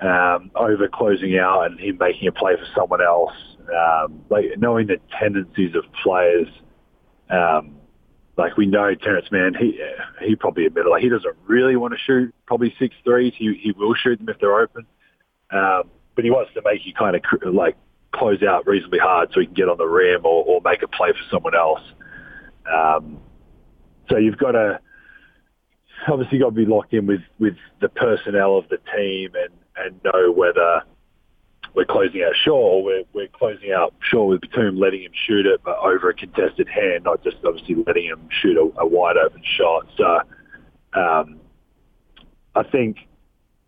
um, 0.00 0.50
over 0.54 0.88
closing 0.88 1.36
out 1.38 1.62
and 1.62 1.80
him 1.80 1.98
making 1.98 2.28
a 2.28 2.32
play 2.32 2.54
for 2.56 2.66
someone 2.74 3.02
else. 3.02 3.32
Um, 3.68 4.24
like 4.28 4.44
knowing 4.58 4.86
the 4.86 4.98
tendencies 5.18 5.74
of 5.74 5.84
players. 6.02 6.48
Um, 7.30 7.76
like 8.36 8.56
we 8.56 8.66
know 8.66 8.94
Terance 8.94 9.30
Mann, 9.30 9.54
he 9.54 9.80
he 10.22 10.36
probably 10.36 10.66
admitted 10.66 10.88
like 10.88 11.02
he 11.02 11.08
doesn't 11.08 11.36
really 11.46 11.76
want 11.76 11.92
to 11.92 11.98
shoot 11.98 12.34
probably 12.46 12.74
six 12.78 12.94
threes. 13.04 13.34
He 13.36 13.54
he 13.54 13.72
will 13.72 13.94
shoot 13.94 14.18
them 14.18 14.28
if 14.28 14.38
they're 14.38 14.58
open, 14.58 14.86
um, 15.50 15.90
but 16.14 16.24
he 16.24 16.30
wants 16.30 16.52
to 16.54 16.62
make 16.64 16.86
you 16.86 16.94
kind 16.94 17.16
of 17.16 17.54
like 17.54 17.76
close 18.12 18.42
out 18.42 18.66
reasonably 18.66 18.98
hard 18.98 19.30
so 19.32 19.40
he 19.40 19.46
can 19.46 19.54
get 19.54 19.68
on 19.68 19.78
the 19.78 19.86
rim 19.86 20.24
or, 20.24 20.44
or 20.44 20.60
make 20.62 20.82
a 20.82 20.88
play 20.88 21.12
for 21.12 21.30
someone 21.30 21.54
else. 21.54 21.80
Um, 22.70 23.18
so 24.08 24.18
you've 24.18 24.38
got 24.38 24.52
to 24.52 24.80
obviously 26.08 26.38
got 26.38 26.46
to 26.46 26.52
be 26.52 26.66
locked 26.66 26.92
in 26.92 27.06
with, 27.06 27.22
with 27.38 27.56
the 27.80 27.88
personnel 27.88 28.56
of 28.56 28.68
the 28.68 28.78
team 28.96 29.32
and, 29.34 29.52
and 29.76 30.00
know 30.04 30.32
whether 30.32 30.82
we're 31.74 31.84
closing 31.84 32.22
out 32.22 32.34
Shaw 32.36 32.82
we're, 32.82 33.04
we're 33.12 33.28
closing 33.28 33.72
out 33.72 33.94
Shaw 34.00 34.26
with 34.26 34.40
Batum, 34.42 34.76
letting 34.76 35.02
him 35.02 35.12
shoot 35.26 35.46
it, 35.46 35.60
but 35.64 35.78
over 35.78 36.10
a 36.10 36.14
contested 36.14 36.68
hand, 36.68 37.04
not 37.04 37.22
just 37.22 37.36
obviously 37.44 37.76
letting 37.86 38.04
him 38.04 38.28
shoot 38.30 38.56
a, 38.56 38.80
a 38.80 38.86
wide 38.86 39.16
open 39.16 39.42
shot. 39.44 39.86
So 39.96 40.20
um, 40.94 41.40
I 42.54 42.62
think, 42.62 42.98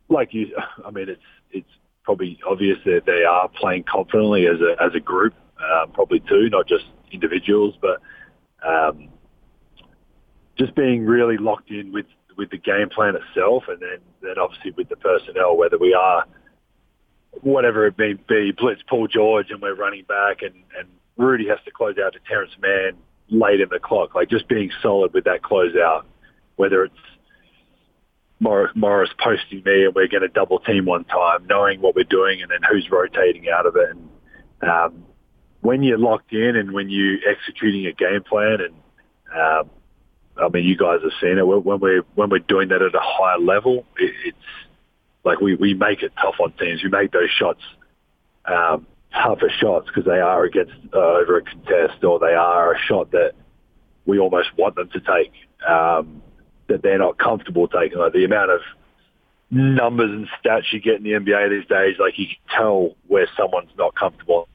like 0.09 0.35
you, 0.35 0.55
I 0.85 0.90
mean, 0.90 1.09
it's 1.09 1.23
it's 1.51 1.71
probably 2.03 2.38
obvious 2.47 2.79
that 2.85 3.03
they 3.07 3.25
are 3.25 3.49
playing 3.49 3.85
confidently 3.85 4.47
as 4.47 4.61
a 4.61 4.83
as 4.83 4.95
a 4.95 5.01
group, 5.01 5.35
um, 5.59 5.93
probably 5.93 6.21
too, 6.21 6.49
not 6.51 6.67
just 6.67 6.85
individuals, 7.11 7.75
but 7.81 8.01
um, 8.67 9.09
just 10.59 10.75
being 10.75 11.05
really 11.05 11.37
locked 11.37 11.71
in 11.71 11.93
with 11.93 12.07
with 12.37 12.51
the 12.51 12.59
game 12.59 12.88
plan 12.90 13.14
itself, 13.17 13.64
and 13.69 13.81
then 13.81 13.99
then 14.23 14.38
obviously 14.38 14.73
with 14.73 14.88
the 14.88 14.97
personnel, 14.97 15.57
whether 15.57 15.79
we 15.79 15.95
are 15.95 16.25
whatever 17.42 17.87
it 17.87 17.99
may 17.99 18.14
be, 18.14 18.53
blitz 18.53 18.83
Paul 18.88 19.09
George, 19.09 19.51
and 19.51 19.61
we're 19.61 19.75
running 19.75 20.05
back, 20.05 20.42
and 20.42 20.55
and 20.79 20.88
Rudy 21.16 21.49
has 21.49 21.59
to 21.64 21.70
close 21.70 21.97
out 22.05 22.12
to 22.14 22.18
Terance 22.29 22.53
Mann 22.61 22.97
late 23.29 23.61
in 23.61 23.68
the 23.70 23.79
clock, 23.79 24.14
like 24.14 24.29
just 24.29 24.49
being 24.49 24.70
solid 24.83 25.12
with 25.14 25.25
that 25.25 25.42
closeout, 25.42 26.05
whether 26.57 26.85
it's 26.85 26.94
Morris, 28.40 29.11
posting 29.23 29.62
me 29.64 29.85
and 29.87 29.94
we're 29.94 30.09
going 30.09 30.23
to 30.23 30.29
double 30.29 30.59
team 30.59 30.85
one 30.85 31.05
time, 31.05 31.47
knowing 31.49 31.81
what 31.81 31.94
we're 31.94 32.05
doing 32.05 32.42
and 32.42 32.51
then 32.51 32.61
who's 32.70 32.87
rotating 32.90 33.47
out 33.49 33.64
of 33.64 33.77
it. 33.77 33.90
And 33.90 34.68
um, 34.68 35.05
when 35.61 35.83
you're 35.83 35.99
locked 35.99 36.33
in 36.33 36.57
and 36.57 36.73
when 36.73 36.90
you're 36.90 37.18
executing 37.27 37.87
a 37.87 37.92
game 37.92 38.23
plan 38.29 38.59
and 38.61 38.75
um, 39.35 39.70
I 40.37 40.49
mean, 40.49 40.64
you 40.64 40.77
guys 40.77 40.99
have 41.03 41.12
seen 41.20 41.38
it 41.38 41.47
when 41.47 41.81
we're 41.81 42.03
when 42.14 42.29
we're 42.29 42.40
doing 42.40 42.68
that 42.68 42.83
at 42.83 42.94
a 42.94 43.01
higher 43.01 43.38
level. 43.38 43.85
It, 43.97 44.12
it's 44.27 44.38
like 45.25 45.41
we, 45.41 45.55
we 45.55 45.75
make 45.75 46.03
it 46.03 46.13
tough 46.21 46.37
on 46.41 46.53
teams. 46.53 46.83
We 46.83 46.91
make 46.91 47.13
those 47.13 47.31
shots 47.31 47.61
um, 48.45 48.87
tougher 49.13 49.51
shots 49.61 49.87
because 49.87 50.05
they 50.05 50.21
are 50.21 50.45
against 50.45 50.75
uh, 50.93 50.99
over 50.99 51.39
a 51.39 51.43
contest 51.43 52.05
or 52.05 52.19
they 52.19 52.35
are 52.35 52.75
a 52.75 52.79
shot 52.79 53.11
that 53.13 53.33
we 54.07 54.19
almost 54.19 54.49
want 54.59 54.75
them 54.77 54.91
to 54.91 55.01
take 55.01 55.33
um, 55.69 56.23
that 56.69 56.83
they're 56.83 56.99
not 56.99 57.19
comfortable 57.19 57.69
taking. 57.69 57.99
Like 57.99 58.13
the 58.13 58.25
amount 58.25 58.51
of 58.51 58.61
numbers 59.51 60.11
and 60.11 60.29
stats 60.43 60.73
you 60.73 60.81
get 60.81 60.97
in 60.97 61.05
the 61.05 61.13
NBA 61.13 61.51
these 61.51 61.69
days, 61.69 61.97
like 61.99 62.19
you 62.19 62.27
can 62.27 62.59
tell 62.59 62.97
where 63.07 63.27
someone's 63.37 63.71
not 63.79 63.95
comfortable, 63.95 64.49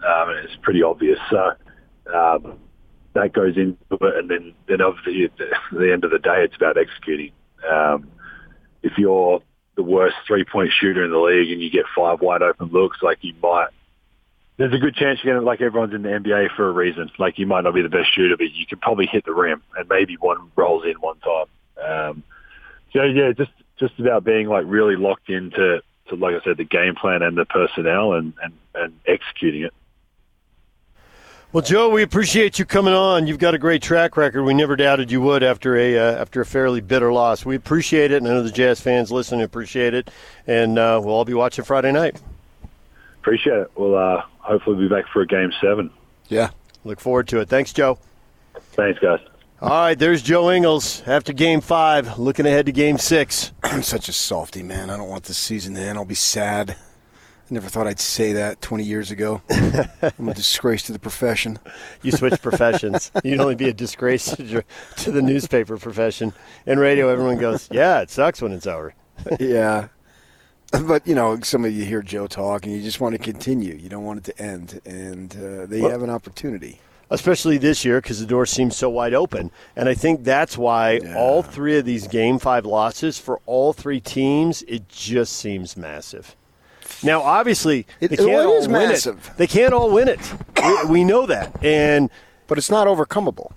um, 0.00 0.30
and 0.30 0.38
it's 0.44 0.56
pretty 0.62 0.82
obvious. 0.82 1.18
So 1.30 1.52
um, 2.14 2.58
that 3.14 3.32
goes 3.32 3.56
into 3.56 3.76
it, 3.90 4.16
and 4.16 4.30
then 4.30 4.54
then 4.68 4.80
obviously 4.80 5.24
at 5.24 5.32
the, 5.36 5.92
end 5.92 6.04
of 6.04 6.10
the 6.10 6.18
day, 6.18 6.44
it's 6.44 6.56
about 6.56 6.76
executing. 6.78 7.32
Um, 7.70 8.08
if 8.82 8.92
you're 8.98 9.42
the 9.76 9.82
worst 9.82 10.16
three 10.26 10.44
point 10.44 10.70
shooter 10.72 11.04
in 11.04 11.10
the 11.10 11.18
league 11.18 11.50
and 11.52 11.62
you 11.62 11.70
get 11.70 11.84
five 11.94 12.20
wide 12.20 12.42
open 12.42 12.68
looks, 12.68 12.98
like 13.02 13.18
you 13.20 13.34
might. 13.42 13.68
There's 14.56 14.72
a 14.72 14.78
good 14.78 14.94
chance 14.94 15.20
you're 15.22 15.34
going 15.34 15.42
to, 15.42 15.46
like 15.46 15.60
everyone's 15.60 15.92
in 15.92 16.02
the 16.02 16.08
NBA 16.08 16.56
for 16.56 16.66
a 16.66 16.72
reason. 16.72 17.10
Like 17.18 17.38
you 17.38 17.46
might 17.46 17.64
not 17.64 17.74
be 17.74 17.82
the 17.82 17.90
best 17.90 18.14
shooter, 18.14 18.36
but 18.36 18.50
you 18.52 18.66
can 18.66 18.78
probably 18.78 19.06
hit 19.06 19.24
the 19.26 19.34
rim 19.34 19.62
and 19.76 19.86
maybe 19.88 20.16
one 20.16 20.50
rolls 20.56 20.84
in 20.84 20.94
one 20.94 21.18
time. 21.18 21.46
Um, 21.86 22.22
so 22.92 23.02
yeah, 23.02 23.32
just 23.36 23.50
just 23.78 23.98
about 23.98 24.24
being 24.24 24.48
like 24.48 24.64
really 24.66 24.96
locked 24.96 25.28
into, 25.28 25.82
to, 26.08 26.14
like 26.14 26.34
I 26.34 26.42
said, 26.42 26.56
the 26.56 26.64
game 26.64 26.94
plan 26.94 27.22
and 27.22 27.36
the 27.36 27.44
personnel 27.44 28.14
and, 28.14 28.32
and, 28.42 28.54
and 28.74 28.94
executing 29.06 29.62
it. 29.62 29.74
Well, 31.52 31.62
Joe, 31.62 31.88
we 31.88 32.02
appreciate 32.02 32.58
you 32.58 32.64
coming 32.64 32.92
on. 32.92 33.26
You've 33.26 33.38
got 33.38 33.54
a 33.54 33.58
great 33.58 33.80
track 33.80 34.16
record. 34.16 34.42
We 34.42 34.52
never 34.52 34.76
doubted 34.76 35.10
you 35.10 35.20
would 35.22 35.42
after 35.42 35.76
a 35.76 35.96
uh, 35.96 36.20
after 36.20 36.40
a 36.40 36.46
fairly 36.46 36.80
bitter 36.80 37.12
loss. 37.12 37.46
We 37.46 37.56
appreciate 37.56 38.10
it, 38.10 38.16
and 38.16 38.26
I 38.28 38.30
know 38.34 38.42
the 38.42 38.50
Jazz 38.50 38.80
fans 38.80 39.10
listening 39.10 39.42
appreciate 39.42 39.94
it. 39.94 40.10
And 40.46 40.78
uh, 40.78 41.00
we'll 41.02 41.14
all 41.14 41.24
be 41.24 41.34
watching 41.34 41.64
Friday 41.64 41.92
night. 41.92 42.20
Appreciate 43.20 43.58
it. 43.58 43.70
We'll 43.76 43.96
uh, 43.96 44.22
hopefully 44.38 44.76
be 44.76 44.88
back 44.88 45.06
for 45.12 45.22
a 45.22 45.26
game 45.26 45.52
seven. 45.60 45.90
Yeah. 46.28 46.50
Look 46.84 47.00
forward 47.00 47.28
to 47.28 47.40
it. 47.40 47.48
Thanks, 47.48 47.72
Joe. 47.72 47.98
Thanks, 48.72 49.00
guys. 49.00 49.20
All 49.60 49.70
right, 49.70 49.98
there's 49.98 50.20
Joe 50.20 50.50
Ingles 50.50 51.02
after 51.06 51.32
Game 51.32 51.62
Five, 51.62 52.18
looking 52.18 52.44
ahead 52.44 52.66
to 52.66 52.72
Game 52.72 52.98
Six. 52.98 53.52
I'm 53.62 53.82
such 53.82 54.08
a 54.10 54.12
softy, 54.12 54.62
man. 54.62 54.90
I 54.90 54.98
don't 54.98 55.08
want 55.08 55.24
this 55.24 55.38
season 55.38 55.74
to 55.74 55.80
end. 55.80 55.96
I'll 55.96 56.04
be 56.04 56.14
sad. 56.14 56.76
I 57.48 57.54
never 57.54 57.68
thought 57.68 57.86
I'd 57.86 58.00
say 58.00 58.32
that 58.32 58.60
20 58.60 58.82
years 58.82 59.10
ago. 59.12 59.40
I'm 60.18 60.28
a 60.28 60.34
disgrace 60.34 60.82
to 60.84 60.92
the 60.92 60.98
profession. 60.98 61.58
You 62.02 62.10
switch 62.10 62.42
professions. 62.42 63.12
You'd 63.24 63.38
only 63.40 63.54
be 63.54 63.68
a 63.68 63.72
disgrace 63.72 64.34
to, 64.34 64.64
to 64.96 65.10
the 65.12 65.22
newspaper 65.22 65.76
profession. 65.78 66.32
In 66.66 66.78
radio, 66.80 67.08
everyone 67.08 67.38
goes, 67.38 67.68
"Yeah, 67.70 68.00
it 68.00 68.10
sucks 68.10 68.42
when 68.42 68.50
it's 68.52 68.66
over." 68.66 68.94
yeah. 69.40 69.88
But, 70.72 71.06
you 71.06 71.14
know, 71.14 71.38
some 71.42 71.64
of 71.64 71.72
you 71.72 71.84
hear 71.84 72.02
Joe 72.02 72.26
talk 72.26 72.66
and 72.66 72.74
you 72.74 72.82
just 72.82 73.00
want 73.00 73.12
to 73.14 73.18
continue. 73.20 73.74
You 73.76 73.88
don't 73.88 74.04
want 74.04 74.26
it 74.26 74.34
to 74.36 74.42
end. 74.42 74.80
And 74.84 75.32
uh, 75.36 75.66
they 75.66 75.80
Well- 75.80 75.92
have 75.92 76.02
an 76.02 76.10
opportunity. 76.10 76.80
especially 77.10 77.56
this 77.56 77.84
year 77.84 78.00
because 78.00 78.18
the 78.18 78.26
door 78.26 78.44
seems 78.46 78.76
so 78.76 78.90
wide 78.90 79.14
open. 79.14 79.52
And 79.76 79.88
I 79.88 79.94
think 79.94 80.24
that's 80.24 80.58
why 80.58 80.98
Yeah. 81.00 81.16
all 81.16 81.44
three 81.44 81.78
of 81.78 81.84
these 81.84 82.08
Game 82.08 82.40
Five 82.40 82.66
losses 82.66 83.16
for 83.16 83.40
all 83.46 83.72
three 83.72 84.00
teams, 84.00 84.62
it 84.66 84.88
just 84.88 85.34
seems 85.34 85.76
massive. 85.76 86.34
Now, 87.02 87.22
obviously, 87.22 87.86
It- 88.00 88.08
they 88.08 88.16
can't 88.16 88.28
well, 88.30 88.48
all 88.48 88.58
is 88.58 88.68
win 88.68 88.88
massive. 88.90 89.30
it. 89.32 89.36
They 89.38 89.46
can't 89.46 89.72
all 89.72 89.90
win 89.90 90.08
it. 90.08 90.20
we, 90.62 90.84
we 90.90 91.04
know 91.04 91.26
that, 91.26 91.62
and 91.64 92.10
But 92.46 92.58
it's 92.58 92.70
not 92.70 92.86
overcomable. 92.86 93.52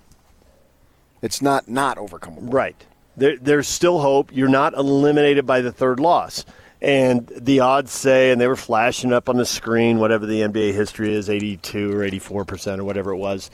It's 1.22 1.42
not 1.42 1.68
not 1.68 1.98
overcomable. 1.98 2.54
right 2.54 2.76
there, 3.18 3.36
there's 3.38 3.68
still 3.68 4.00
hope. 4.00 4.32
You're 4.34 4.48
not 4.48 4.74
eliminated 4.74 5.46
by 5.46 5.60
the 5.62 5.72
third 5.72 6.00
loss. 6.00 6.46
And 6.82 7.28
the 7.36 7.60
odds 7.60 7.92
say, 7.92 8.32
and 8.32 8.40
they 8.40 8.48
were 8.48 8.56
flashing 8.56 9.12
up 9.12 9.28
on 9.28 9.36
the 9.36 9.46
screen, 9.46 10.00
whatever 10.00 10.26
the 10.26 10.40
NBA 10.44 10.72
history 10.74 11.14
is, 11.14 11.30
82 11.30 11.92
or 11.92 12.04
84 12.06 12.46
percent 12.46 12.80
or 12.80 12.86
whatever 12.86 13.12
it 13.12 13.18
was. 13.18 13.52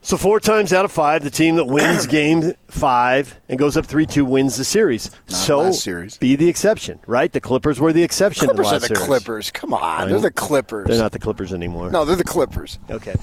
So 0.00 0.16
four 0.16 0.38
times 0.40 0.72
out 0.72 0.84
of 0.84 0.92
five, 0.92 1.24
the 1.24 1.30
team 1.30 1.56
that 1.56 1.64
wins 1.64 2.06
game 2.18 2.54
five 2.68 3.38
and 3.48 3.58
goes 3.58 3.76
up 3.76 3.84
three 3.84 4.06
two 4.06 4.24
wins 4.24 4.56
the 4.56 4.64
series. 4.64 5.10
so 5.26 5.58
last 5.62 5.82
series. 5.82 6.16
be 6.18 6.36
the 6.36 6.48
exception, 6.48 7.00
right? 7.06 7.32
The 7.32 7.40
Clippers 7.40 7.80
were 7.80 7.92
the 7.92 8.02
exception. 8.04 8.48
in 8.48 8.56
Clippers 8.56 8.70
the 8.70 8.76
are 8.76 8.78
the 8.80 8.86
series. 8.86 9.04
Clippers. 9.04 9.50
Come 9.50 9.74
on. 9.74 10.00
mean, 10.02 10.10
They're 10.10 10.20
the 10.20 10.30
Clippers. 10.30 10.86
They're 10.88 10.98
not 10.98 11.12
the 11.12 11.18
Clippers 11.18 11.52
anymore. 11.52 11.90
No, 11.90 12.04
they're 12.04 12.16
the 12.16 12.24
Clippers. 12.24 12.78
Okay. 12.90 13.14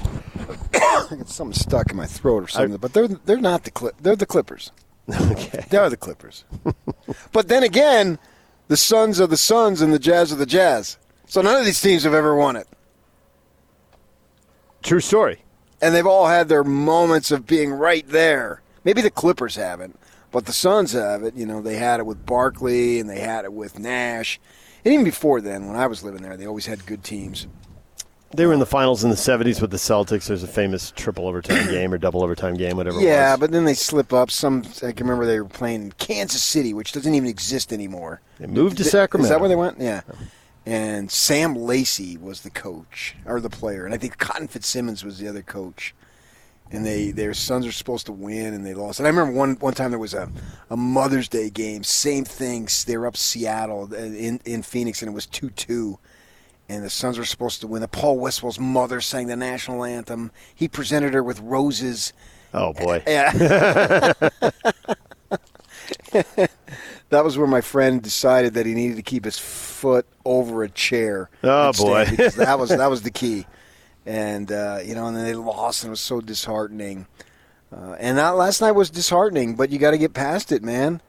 Something 1.25 1.53
stuck 1.53 1.91
in 1.91 1.97
my 1.97 2.05
throat 2.05 2.43
or 2.43 2.47
something. 2.47 2.77
but 2.77 2.93
they're 2.93 3.07
they're 3.07 3.38
not 3.39 3.63
the 3.63 3.71
Clip. 3.71 3.95
They're 4.01 4.15
the 4.15 4.25
Clippers. 4.25 4.71
Okay. 5.09 5.63
They 5.69 5.77
are 5.77 5.89
the 5.89 5.97
Clippers. 5.97 6.43
but 7.31 7.47
then 7.47 7.63
again, 7.63 8.19
the 8.67 8.77
Suns 8.77 9.21
are 9.21 9.27
the 9.27 9.38
Suns 9.38 9.81
and 9.81 9.93
the 9.93 9.99
Jazz 9.99 10.31
are 10.33 10.35
the 10.35 10.45
Jazz. 10.45 10.97
So 11.27 11.41
none 11.41 11.55
of 11.55 11.65
these 11.65 11.79
teams 11.79 12.03
have 12.03 12.13
ever 12.13 12.35
won 12.35 12.55
it. 12.55 12.67
True 14.83 14.99
story. 14.99 15.44
And 15.81 15.93
they've 15.93 16.07
all 16.07 16.27
had 16.27 16.47
their 16.47 16.63
moments 16.63 17.31
of 17.31 17.45
being 17.45 17.71
right 17.71 18.07
there. 18.07 18.61
Maybe 18.83 19.01
the 19.01 19.11
Clippers 19.11 19.55
haven't, 19.55 19.99
but 20.31 20.45
the 20.45 20.53
Suns 20.53 20.93
have 20.93 21.23
it. 21.23 21.35
You 21.35 21.45
know, 21.45 21.61
they 21.61 21.75
had 21.75 21.99
it 21.99 22.05
with 22.05 22.25
Barkley 22.25 22.99
and 22.99 23.09
they 23.09 23.19
had 23.19 23.45
it 23.45 23.53
with 23.53 23.79
Nash. 23.79 24.39
And 24.83 24.93
even 24.93 25.03
before 25.03 25.41
then, 25.41 25.67
when 25.67 25.75
I 25.75 25.88
was 25.88 26.03
living 26.03 26.21
there, 26.21 26.38
they 26.38 26.45
always 26.45 26.67
had 26.67 26.85
good 26.85 27.03
teams. 27.03 27.47
They 28.35 28.45
were 28.45 28.53
in 28.53 28.59
the 28.59 28.65
finals 28.65 29.03
in 29.03 29.09
the 29.09 29.15
70s 29.15 29.61
with 29.61 29.71
the 29.71 29.77
Celtics. 29.77 30.27
There's 30.27 30.43
a 30.43 30.47
famous 30.47 30.91
triple 30.91 31.27
overtime 31.27 31.67
game 31.69 31.93
or 31.93 31.97
double 31.97 32.23
overtime 32.23 32.55
game, 32.55 32.77
whatever 32.77 32.99
it 32.99 33.03
Yeah, 33.03 33.38
but 33.38 33.51
then 33.51 33.63
they 33.63 33.73
slip 33.73 34.11
up. 34.13 34.29
Some 34.29 34.63
I 34.83 34.91
can 34.91 35.07
remember 35.07 35.25
they 35.25 35.39
were 35.39 35.47
playing 35.47 35.83
in 35.83 35.91
Kansas 35.93 36.43
City, 36.43 36.73
which 36.73 36.91
doesn't 36.91 37.13
even 37.13 37.29
exist 37.29 37.71
anymore. 37.71 38.21
They 38.39 38.47
moved 38.47 38.77
to 38.77 38.83
Sacramento. 38.83 39.25
Is 39.25 39.29
that 39.29 39.39
where 39.39 39.49
they 39.49 39.55
went? 39.55 39.79
Yeah. 39.79 40.01
And 40.65 41.12
Sam 41.12 41.54
Lacey 41.56 42.17
was 42.17 42.41
the 42.41 42.49
coach 42.49 43.15
or 43.25 43.39
the 43.39 43.49
player, 43.49 43.86
and 43.86 43.93
I 43.93 43.97
think 43.97 44.17
Cotton 44.17 44.47
Fitzsimmons 44.47 45.04
was 45.04 45.19
the 45.19 45.28
other 45.28 45.43
coach. 45.43 45.93
And 46.71 46.84
they 46.84 47.12
their 47.12 47.36
Suns 47.36 47.67
are 47.67 47.71
supposed 47.71 48.08
to 48.08 48.12
win, 48.12 48.56
and 48.56 48.65
they 48.65 48.73
lost. 48.73 48.99
And 48.99 49.06
I 49.06 49.12
remember 49.12 49.38
one 49.38 49.56
one 49.58 49.75
time 49.75 49.91
there 49.91 49.99
was 49.99 50.15
a, 50.15 50.32
a 50.71 50.75
Mother's 50.75 51.30
Day 51.30 51.51
game, 51.51 51.84
same 51.84 52.25
thing. 52.25 52.67
They 52.88 52.97
were 52.97 53.06
up 53.06 53.15
Seattle 53.15 53.89
uh, 53.91 53.97
in 53.97 54.41
in 54.45 54.63
Phoenix, 54.63 55.04
and 55.04 55.10
it 55.10 55.13
was 55.13 55.28
two 55.28 55.51
two. 55.51 55.99
And 56.67 56.84
the 56.84 56.89
Suns 56.89 57.19
were 57.19 57.25
supposed 57.25 57.62
to 57.62 57.67
win. 57.67 57.82
The 57.82 57.88
Paul 57.88 58.17
Westphal's 58.17 58.60
mother 58.60 58.99
sang 58.99 59.28
the 59.28 59.36
national 59.36 59.84
anthem. 59.84 60.32
He 60.56 60.67
presented 60.67 61.13
her 61.13 61.23
with 61.23 61.39
roses. 61.39 62.12
Oh, 62.54 62.73
boy. 62.73 63.04
Yeah. 63.08 64.13
that 67.09 67.23
was 67.23 67.37
where 67.37 67.47
my 67.47 67.61
friend 67.61 68.01
decided 68.01 68.55
that 68.55 68.65
he 68.65 68.73
needed 68.73 68.97
to 68.97 69.03
keep 69.03 69.25
his 69.25 69.37
foot 69.37 70.05
over 70.23 70.63
a 70.63 70.69
chair. 70.69 71.29
Oh, 71.43 71.71
boy. 71.73 72.05
because 72.09 72.35
that 72.35 72.57
was 72.59 72.69
that 72.77 72.89
was 72.89 73.03
the 73.03 73.11
key. 73.11 73.45
And 74.05 74.51
uh, 74.51 74.79
you 74.83 74.95
know, 74.95 75.07
and 75.07 75.15
then 75.15 75.25
they 75.25 75.35
lost, 75.35 75.83
and 75.83 75.89
it 75.89 75.91
was 75.91 76.01
so 76.01 76.21
disheartening. 76.21 77.07
Uh, 77.75 77.95
and 77.99 78.17
that 78.17 78.29
last 78.29 78.61
night 78.61 78.71
was 78.71 78.89
disheartening, 78.89 79.55
but 79.55 79.69
you 79.69 79.79
got 79.79 79.91
to 79.91 79.97
get 79.97 80.13
past 80.13 80.51
it, 80.51 80.63
man. 80.63 81.01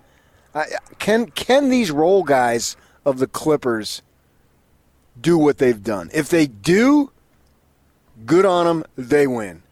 I, 0.54 0.64
can 0.98 1.26
can 1.30 1.68
these 1.68 1.90
role 1.90 2.22
guys 2.22 2.76
of 3.04 3.18
the 3.18 3.26
Clippers 3.26 4.02
do 5.20 5.36
what 5.36 5.58
they've 5.58 5.82
done? 5.82 6.10
If 6.12 6.28
they 6.28 6.46
do, 6.46 7.12
good 8.24 8.46
on 8.46 8.66
them. 8.66 8.84
They 8.96 9.26
win. 9.26 9.62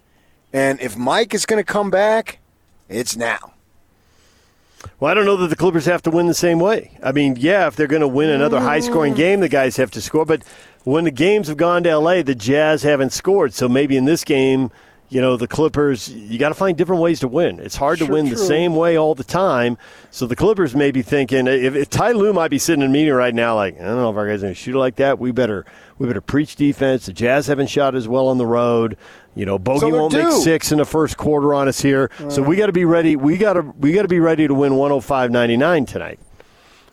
And 0.52 0.80
if 0.80 0.96
Mike 0.96 1.34
is 1.34 1.46
going 1.46 1.58
to 1.58 1.64
come 1.64 1.90
back, 1.90 2.38
it's 2.88 3.16
now. 3.16 3.54
Well, 5.01 5.11
I 5.11 5.14
don't 5.14 5.25
know 5.25 5.37
that 5.37 5.49
the 5.49 5.57
Clippers 5.57 5.87
have 5.87 6.03
to 6.03 6.11
win 6.11 6.27
the 6.27 6.35
same 6.35 6.59
way. 6.59 6.97
I 7.03 7.12
mean, 7.12 7.37
yeah, 7.38 7.66
if 7.66 7.77
they're 7.77 7.87
going 7.87 8.01
to 8.01 8.09
win 8.09 8.31
another 8.31 8.61
high 8.61 8.81
scoring 8.81 9.14
mm. 9.14 9.16
game, 9.16 9.40
the 9.40 9.49
guys 9.49 9.77
have 9.77 9.90
to 9.92 10.01
score. 10.01 10.25
But 10.25 10.42
when 10.85 11.05
the 11.05 11.11
games 11.11 11.49
have 11.49 11.57
gone 11.57 11.83
to 11.85 11.90
L.A., 11.90 12.23
the 12.23 12.35
Jazz 12.35 12.83
haven't 12.83 13.12
scored. 13.12 13.55
So 13.55 13.68
maybe 13.68 13.97
in 13.97 14.05
this 14.05 14.25
game, 14.25 14.70
you 15.14 15.20
know, 15.20 15.37
the 15.37 15.46
Clippers, 15.46 16.09
you 16.09 16.40
got 16.40 16.48
to 16.48 16.57
find 16.57 16.77
different 16.77 17.00
ways 17.00 17.20
to 17.20 17.29
win. 17.29 17.61
It's 17.61 17.77
hard 17.77 18.00
to 18.00 18.05
win 18.05 18.31
the 18.31 18.37
same 18.37 18.74
way 18.74 18.96
all 18.98 19.14
the 19.14 19.22
time. 19.22 19.79
So 20.11 20.27
the 20.27 20.35
Clippers 20.35 20.74
may 20.74 20.90
be 20.90 21.03
thinking, 21.03 21.46
if, 21.46 21.77
if 21.77 21.88
Ty 21.88 22.12
Lue 22.12 22.33
might 22.33 22.48
be 22.48 22.59
sitting 22.59 22.83
in 22.83 22.90
a 22.90 22.92
meeting 22.92 23.14
right 23.14 23.33
now, 23.33 23.55
like, 23.55 23.77
I 23.77 23.85
don't 23.85 23.98
know 23.98 24.11
if 24.11 24.16
our 24.16 24.27
guys 24.27 24.40
are 24.40 24.46
going 24.46 24.55
to 24.55 24.61
shoot 24.61 24.74
it 24.74 24.79
like 24.79 24.96
that. 24.96 25.20
We 25.20 25.31
better 25.31 25.64
we 25.98 26.09
better 26.09 26.20
preach 26.20 26.57
defense. 26.57 27.07
The 27.07 27.12
Jazz 27.12 27.46
haven't 27.46 27.68
shot 27.68 27.94
as 27.94 28.09
well 28.09 28.27
on 28.27 28.38
the 28.38 28.46
road. 28.46 28.96
You 29.37 29.46
know, 29.46 29.57
Bogey 29.57 29.81
So 29.83 29.90
won't 29.90 30.12
make 30.12 30.33
six 30.33 30.72
in 30.72 30.79
the 30.79 30.85
first 30.85 31.16
quarter 31.16 31.55
on 31.55 31.68
us 31.68 31.81
here. 31.81 32.11
So 32.29 32.42
we 32.42 32.57
got 32.57 32.66
to 32.66 32.72
be 32.72 32.85
ready. 32.85 33.14
We 33.14 33.37
got 33.37 33.53
to 33.53 33.61
we 33.61 33.92
got 33.92 34.03
to 34.03 34.09
be 34.09 34.18
ready 34.18 34.48
to 34.48 34.55
win 34.55 34.72
105-99 34.72 35.87
tonight. 35.87 36.18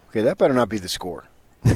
Okay, 0.10 0.22
that 0.22 0.38
better 0.38 0.54
not 0.54 0.70
be 0.70 0.78
the 0.78 0.90
score. 0.90 1.26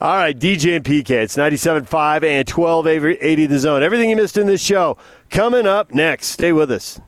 All 0.00 0.16
right, 0.16 0.38
DJ 0.38 0.76
and 0.76 0.84
PK. 0.84 1.10
It's 1.10 1.36
97.5 1.36 2.24
and 2.24 2.48
1280 2.48 3.46
the 3.46 3.58
zone. 3.58 3.82
Everything 3.82 4.10
you 4.10 4.16
missed 4.16 4.36
in 4.36 4.46
this 4.46 4.62
show 4.62 4.96
coming 5.30 5.66
up 5.66 5.94
next. 5.94 6.28
Stay 6.28 6.52
with 6.52 6.70
us. 6.70 7.00